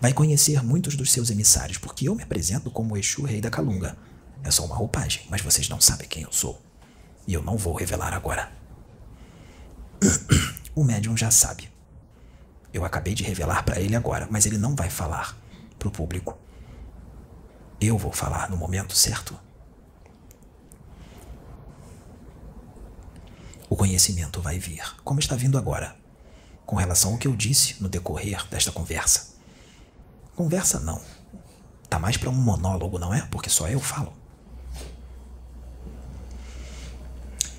Vai 0.01 0.13
conhecer 0.13 0.63
muitos 0.63 0.95
dos 0.95 1.11
seus 1.11 1.31
emissários, 1.31 1.79
porque 1.79 2.09
eu 2.09 2.15
me 2.15 2.23
apresento 2.23 2.71
como 2.71 2.97
Exu, 2.97 3.25
rei 3.25 3.41
da 3.41 3.51
Calunga. 3.51 3.99
É 4.45 4.53
só 4.53 4.65
uma 4.65 4.77
roupagem, 4.77 5.27
mas 5.29 5.41
vocês 5.41 5.69
não 5.69 5.81
sabem 5.81 6.07
quem 6.07 6.23
eu 6.23 6.33
sou. 6.33 6.63
E 7.27 7.35
eu 7.35 7.43
não 7.43 7.57
vou 7.57 7.75
revelar 7.75 8.15
agora. 8.15 8.53
O 10.75 10.83
médium 10.83 11.17
já 11.17 11.31
sabe. 11.31 11.71
Eu 12.73 12.85
acabei 12.85 13.15
de 13.15 13.23
revelar 13.23 13.63
para 13.63 13.81
ele 13.81 13.95
agora, 13.95 14.27
mas 14.31 14.47
ele 14.47 14.59
não 14.59 14.75
vai 14.75 14.91
falar 14.91 15.37
para 15.79 15.87
o 15.87 15.91
público. 15.91 16.37
Eu 17.81 17.97
vou 17.97 18.11
falar 18.11 18.51
no 18.51 18.57
momento 18.57 18.97
certo. 18.97 19.39
O 23.71 23.77
conhecimento 23.77 24.41
vai 24.41 24.59
vir, 24.59 24.83
como 25.05 25.21
está 25.21 25.37
vindo 25.37 25.57
agora, 25.57 25.97
com 26.67 26.77
relação 26.77 27.13
ao 27.13 27.19
que 27.19 27.29
eu 27.29 27.37
disse 27.37 27.83
no 27.83 27.89
decorrer 27.89 28.45
desta 28.49 28.73
conversa. 28.73 29.35
Conversa 30.35 30.81
não. 30.81 31.01
Tá 31.89 31.99
mais 31.99 32.17
para 32.17 32.31
um 32.31 32.35
monólogo, 32.35 32.99
não 32.99 33.15
é? 33.15 33.21
Porque 33.31 33.49
só 33.49 33.69
eu 33.69 33.79
falo. 33.79 34.13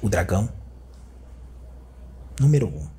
O 0.01 0.09
dragão. 0.09 0.49
Número 2.39 2.67
um. 2.67 2.94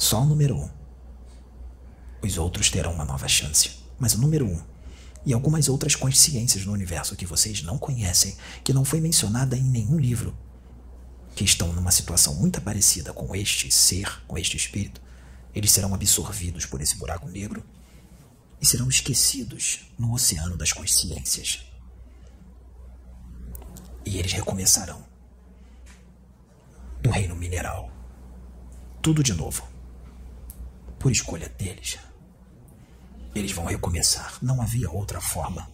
Só 0.00 0.22
o 0.22 0.24
número 0.24 0.56
um. 0.56 0.70
Os 2.22 2.38
outros 2.38 2.70
terão 2.70 2.94
uma 2.94 3.04
nova 3.04 3.28
chance. 3.28 3.72
Mas 3.98 4.14
o 4.14 4.18
número 4.18 4.46
um 4.46 4.58
e 5.26 5.34
algumas 5.34 5.68
outras 5.68 5.94
consciências 5.94 6.64
no 6.64 6.72
universo 6.72 7.14
que 7.14 7.26
vocês 7.26 7.62
não 7.62 7.76
conhecem, 7.76 8.34
que 8.64 8.72
não 8.72 8.82
foi 8.82 8.98
mencionada 8.98 9.58
em 9.58 9.62
nenhum 9.62 9.98
livro, 9.98 10.34
que 11.36 11.44
estão 11.44 11.70
numa 11.74 11.90
situação 11.90 12.34
muito 12.34 12.62
parecida 12.62 13.12
com 13.12 13.36
este 13.36 13.70
ser, 13.70 14.22
com 14.26 14.38
este 14.38 14.56
espírito, 14.56 15.02
eles 15.54 15.70
serão 15.70 15.92
absorvidos 15.92 16.64
por 16.64 16.80
esse 16.80 16.96
buraco 16.96 17.28
negro 17.28 17.62
e 18.58 18.64
serão 18.64 18.88
esquecidos 18.88 19.80
no 19.98 20.14
oceano 20.14 20.56
das 20.56 20.72
consciências. 20.72 21.60
E 24.06 24.16
eles 24.16 24.32
recomeçarão 24.32 25.04
no 27.04 27.10
reino 27.10 27.36
mineral. 27.36 27.92
Tudo 29.02 29.22
de 29.22 29.34
novo. 29.34 29.69
Por 31.00 31.10
escolha 31.10 31.48
deles. 31.48 31.98
Eles 33.34 33.52
vão 33.52 33.64
recomeçar. 33.64 34.36
Não 34.42 34.60
havia 34.60 34.90
outra 34.90 35.18
forma. 35.18 35.66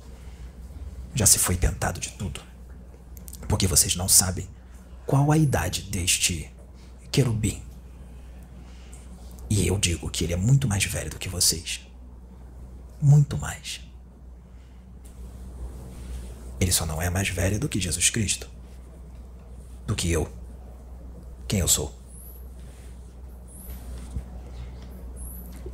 Já 1.16 1.26
se 1.26 1.36
foi 1.36 1.56
tentado 1.56 1.98
de 1.98 2.12
tudo. 2.12 2.40
Porque 3.48 3.66
vocês 3.66 3.96
não 3.96 4.08
sabem 4.08 4.48
qual 5.04 5.32
a 5.32 5.36
idade 5.36 5.82
deste 5.82 6.48
querubim. 7.10 7.60
E 9.50 9.66
eu 9.66 9.76
digo 9.78 10.08
que 10.08 10.22
ele 10.22 10.32
é 10.32 10.36
muito 10.36 10.68
mais 10.68 10.84
velho 10.84 11.10
do 11.10 11.18
que 11.18 11.28
vocês. 11.28 11.80
Muito 13.02 13.36
mais. 13.36 13.80
Ele 16.60 16.70
só 16.70 16.86
não 16.86 17.02
é 17.02 17.10
mais 17.10 17.28
velho 17.30 17.58
do 17.58 17.68
que 17.68 17.80
Jesus 17.80 18.10
Cristo. 18.10 18.48
Do 19.88 19.96
que 19.96 20.08
eu. 20.08 20.32
Quem 21.48 21.58
eu 21.58 21.68
sou. 21.68 21.95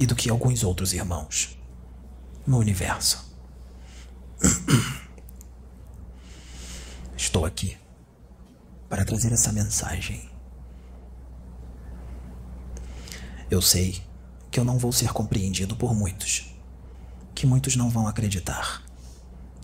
E 0.03 0.07
do 0.07 0.17
que 0.17 0.29
alguns 0.29 0.65
outros 0.65 0.93
irmãos 0.93 1.57
no 2.45 2.59
universo. 2.59 3.25
Estou 7.17 7.47
aqui 7.47 7.79
para 8.89 9.05
trazer 9.05 9.33
essa 9.33 9.53
mensagem. 9.53 10.29
Eu 13.49 13.63
sei 13.63 14.03
que 14.51 14.59
eu 14.59 14.65
não 14.65 14.77
vou 14.77 14.91
ser 14.91 15.13
compreendido 15.13 15.77
por 15.77 15.95
muitos, 15.95 16.53
que 17.33 17.47
muitos 17.47 17.77
não 17.77 17.89
vão 17.89 18.09
acreditar. 18.09 18.83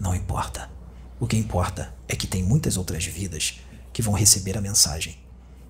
Não 0.01 0.15
importa. 0.15 0.71
O 1.19 1.27
que 1.27 1.37
importa 1.37 1.93
é 2.07 2.15
que 2.15 2.29
tem 2.29 2.45
muitas 2.45 2.77
outras 2.77 3.05
vidas 3.05 3.59
que 3.93 4.03
vão 4.03 4.15
receber 4.15 4.57
a 4.57 4.61
mensagem, 4.61 5.19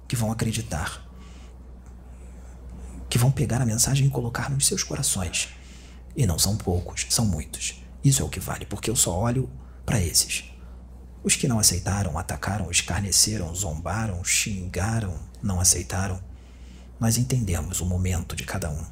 que 0.06 0.14
vão 0.14 0.30
acreditar, 0.30 1.07
que 3.08 3.18
vão 3.18 3.30
pegar 3.30 3.60
a 3.60 3.66
mensagem 3.66 4.06
e 4.06 4.10
colocar 4.10 4.50
nos 4.50 4.66
seus 4.66 4.82
corações 4.82 5.48
e 6.16 6.26
não 6.26 6.38
são 6.38 6.56
poucos, 6.56 7.06
são 7.10 7.24
muitos. 7.24 7.82
Isso 8.02 8.22
é 8.22 8.24
o 8.24 8.28
que 8.28 8.40
vale, 8.40 8.66
porque 8.66 8.90
eu 8.90 8.96
só 8.96 9.16
olho 9.18 9.48
para 9.86 10.00
esses. 10.00 10.44
Os 11.22 11.36
que 11.36 11.48
não 11.48 11.58
aceitaram, 11.58 12.18
atacaram, 12.18 12.70
escarneceram, 12.70 13.54
zombaram, 13.54 14.24
xingaram, 14.24 15.18
não 15.42 15.60
aceitaram. 15.60 16.20
Nós 16.98 17.16
entendemos 17.16 17.80
o 17.80 17.86
momento 17.86 18.34
de 18.34 18.44
cada 18.44 18.70
um. 18.70 18.84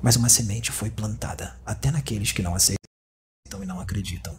Mas 0.00 0.16
uma 0.16 0.28
semente 0.28 0.70
foi 0.70 0.90
plantada 0.90 1.58
até 1.64 1.90
naqueles 1.90 2.30
que 2.30 2.42
não 2.42 2.54
aceitam 2.54 2.76
e 3.60 3.66
não 3.66 3.80
acreditam. 3.80 4.38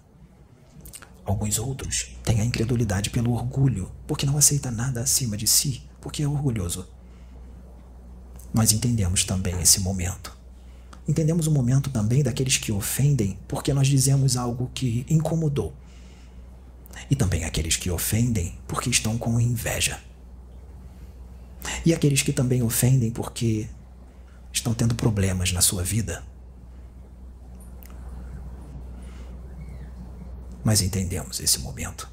Alguns 1.25 1.59
outros 1.59 2.15
têm 2.23 2.39
a 2.39 2.45
incredulidade 2.45 3.09
pelo 3.09 3.33
orgulho, 3.33 3.91
porque 4.05 4.25
não 4.25 4.37
aceita 4.37 4.71
nada 4.71 5.01
acima 5.01 5.35
de 5.35 5.45
si, 5.45 5.89
porque 5.99 6.23
é 6.23 6.27
orgulhoso. 6.27 6.87
Nós 8.53 8.71
entendemos 8.71 9.23
também 9.23 9.61
esse 9.61 9.79
momento. 9.79 10.35
Entendemos 11.07 11.47
o 11.47 11.51
momento 11.51 11.89
também 11.89 12.21
daqueles 12.21 12.57
que 12.57 12.71
ofendem 12.71 13.39
porque 13.47 13.73
nós 13.73 13.87
dizemos 13.87 14.35
algo 14.35 14.69
que 14.73 15.05
incomodou. 15.09 15.73
E 17.09 17.15
também 17.15 17.45
aqueles 17.45 17.77
que 17.77 17.89
ofendem 17.89 18.57
porque 18.67 18.89
estão 18.89 19.17
com 19.17 19.39
inveja. 19.39 20.01
E 21.85 21.93
aqueles 21.93 22.21
que 22.21 22.33
também 22.33 22.61
ofendem 22.61 23.11
porque 23.11 23.67
estão 24.51 24.73
tendo 24.73 24.95
problemas 24.95 25.51
na 25.51 25.61
sua 25.61 25.83
vida. 25.83 26.23
Mas 30.63 30.81
entendemos 30.81 31.39
esse 31.39 31.59
momento. 31.59 32.11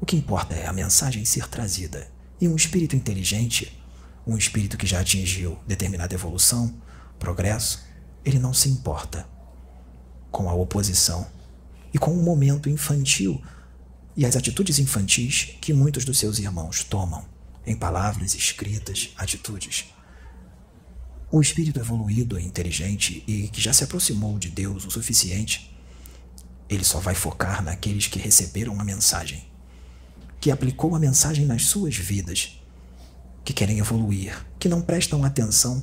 O 0.00 0.04
que 0.04 0.16
importa 0.16 0.54
é 0.54 0.66
a 0.66 0.72
mensagem 0.72 1.24
ser 1.24 1.48
trazida 1.48 2.10
e 2.40 2.48
um 2.48 2.56
espírito 2.56 2.96
inteligente, 2.96 3.80
um 4.26 4.36
espírito 4.36 4.76
que 4.76 4.86
já 4.86 5.00
atingiu 5.00 5.58
determinada 5.66 6.14
evolução, 6.14 6.74
progresso, 7.18 7.84
ele 8.24 8.38
não 8.38 8.54
se 8.54 8.68
importa 8.68 9.26
com 10.30 10.48
a 10.48 10.54
oposição 10.54 11.26
e 11.92 11.98
com 11.98 12.12
o 12.12 12.22
momento 12.22 12.68
infantil 12.68 13.42
e 14.16 14.24
as 14.24 14.36
atitudes 14.36 14.78
infantis 14.78 15.56
que 15.60 15.72
muitos 15.72 16.04
dos 16.04 16.18
seus 16.18 16.38
irmãos 16.38 16.84
tomam 16.84 17.24
em 17.66 17.76
palavras, 17.76 18.34
escritas, 18.34 19.10
atitudes. 19.16 19.86
O 21.30 21.40
espírito 21.40 21.80
evoluído 21.80 22.38
inteligente 22.38 23.24
e 23.26 23.48
que 23.48 23.60
já 23.60 23.72
se 23.72 23.84
aproximou 23.84 24.38
de 24.38 24.48
Deus 24.48 24.84
o 24.84 24.90
suficiente, 24.90 25.74
ele 26.68 26.84
só 26.84 26.98
vai 26.98 27.14
focar 27.14 27.62
naqueles 27.62 28.06
que 28.06 28.18
receberam 28.18 28.78
a 28.80 28.84
mensagem, 28.84 29.46
que 30.40 30.50
aplicou 30.50 30.94
a 30.94 30.98
mensagem 30.98 31.46
nas 31.46 31.66
suas 31.66 31.96
vidas, 31.96 32.60
que 33.44 33.52
querem 33.52 33.78
evoluir, 33.78 34.46
que 34.58 34.68
não 34.68 34.80
prestam 34.80 35.24
atenção 35.24 35.82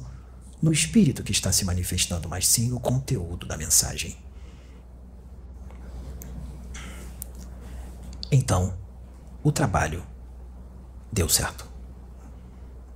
no 0.61 0.71
espírito 0.71 1.23
que 1.23 1.31
está 1.31 1.51
se 1.51 1.65
manifestando, 1.65 2.27
mas 2.27 2.47
sim 2.47 2.69
no 2.69 2.79
conteúdo 2.79 3.45
da 3.45 3.57
mensagem. 3.57 4.17
Então, 8.31 8.77
o 9.43 9.51
trabalho 9.51 10.05
deu 11.11 11.27
certo. 11.27 11.67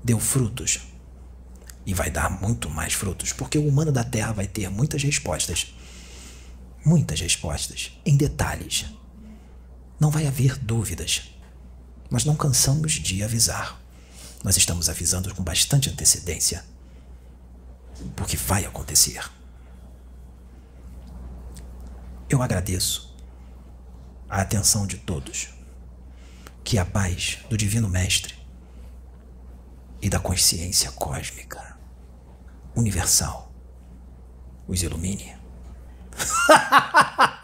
Deu 0.04 0.20
frutos. 0.20 0.82
E 1.86 1.94
vai 1.94 2.10
dar 2.10 2.30
muito 2.30 2.70
mais 2.70 2.94
frutos, 2.94 3.34
porque 3.34 3.58
o 3.58 3.68
humano 3.68 3.92
da 3.92 4.04
Terra 4.04 4.32
vai 4.32 4.48
ter 4.48 4.70
muitas 4.70 5.04
respostas. 5.04 5.74
Muitas 6.86 7.20
respostas, 7.20 7.98
em 8.06 8.16
detalhes. 8.16 8.86
Não 10.00 10.12
vai 10.12 10.28
haver 10.28 10.58
dúvidas. 10.58 11.30
Nós 12.10 12.26
não 12.26 12.36
cansamos 12.36 12.94
de 12.94 13.24
avisar. 13.24 13.83
Nós 14.44 14.58
estamos 14.58 14.90
avisando 14.90 15.34
com 15.34 15.44
bastante 15.44 15.90
antecedência 15.90 16.66
porque 18.16 18.36
vai 18.36 18.66
acontecer. 18.66 19.24
Eu 22.30 22.42
agradeço 22.42 23.16
a 24.30 24.42
atenção 24.42 24.86
de 24.86 24.98
todos. 24.98 25.50
Que 26.64 26.78
a 26.78 26.86
paz 26.86 27.40
do 27.50 27.58
Divino 27.58 27.90
Mestre 27.90 28.36
e 30.02 30.10
da 30.10 30.20
consciência 30.20 30.92
cósmica 30.94 31.78
universal 32.76 33.54
os 34.68 34.82
ilumine. 34.82 35.36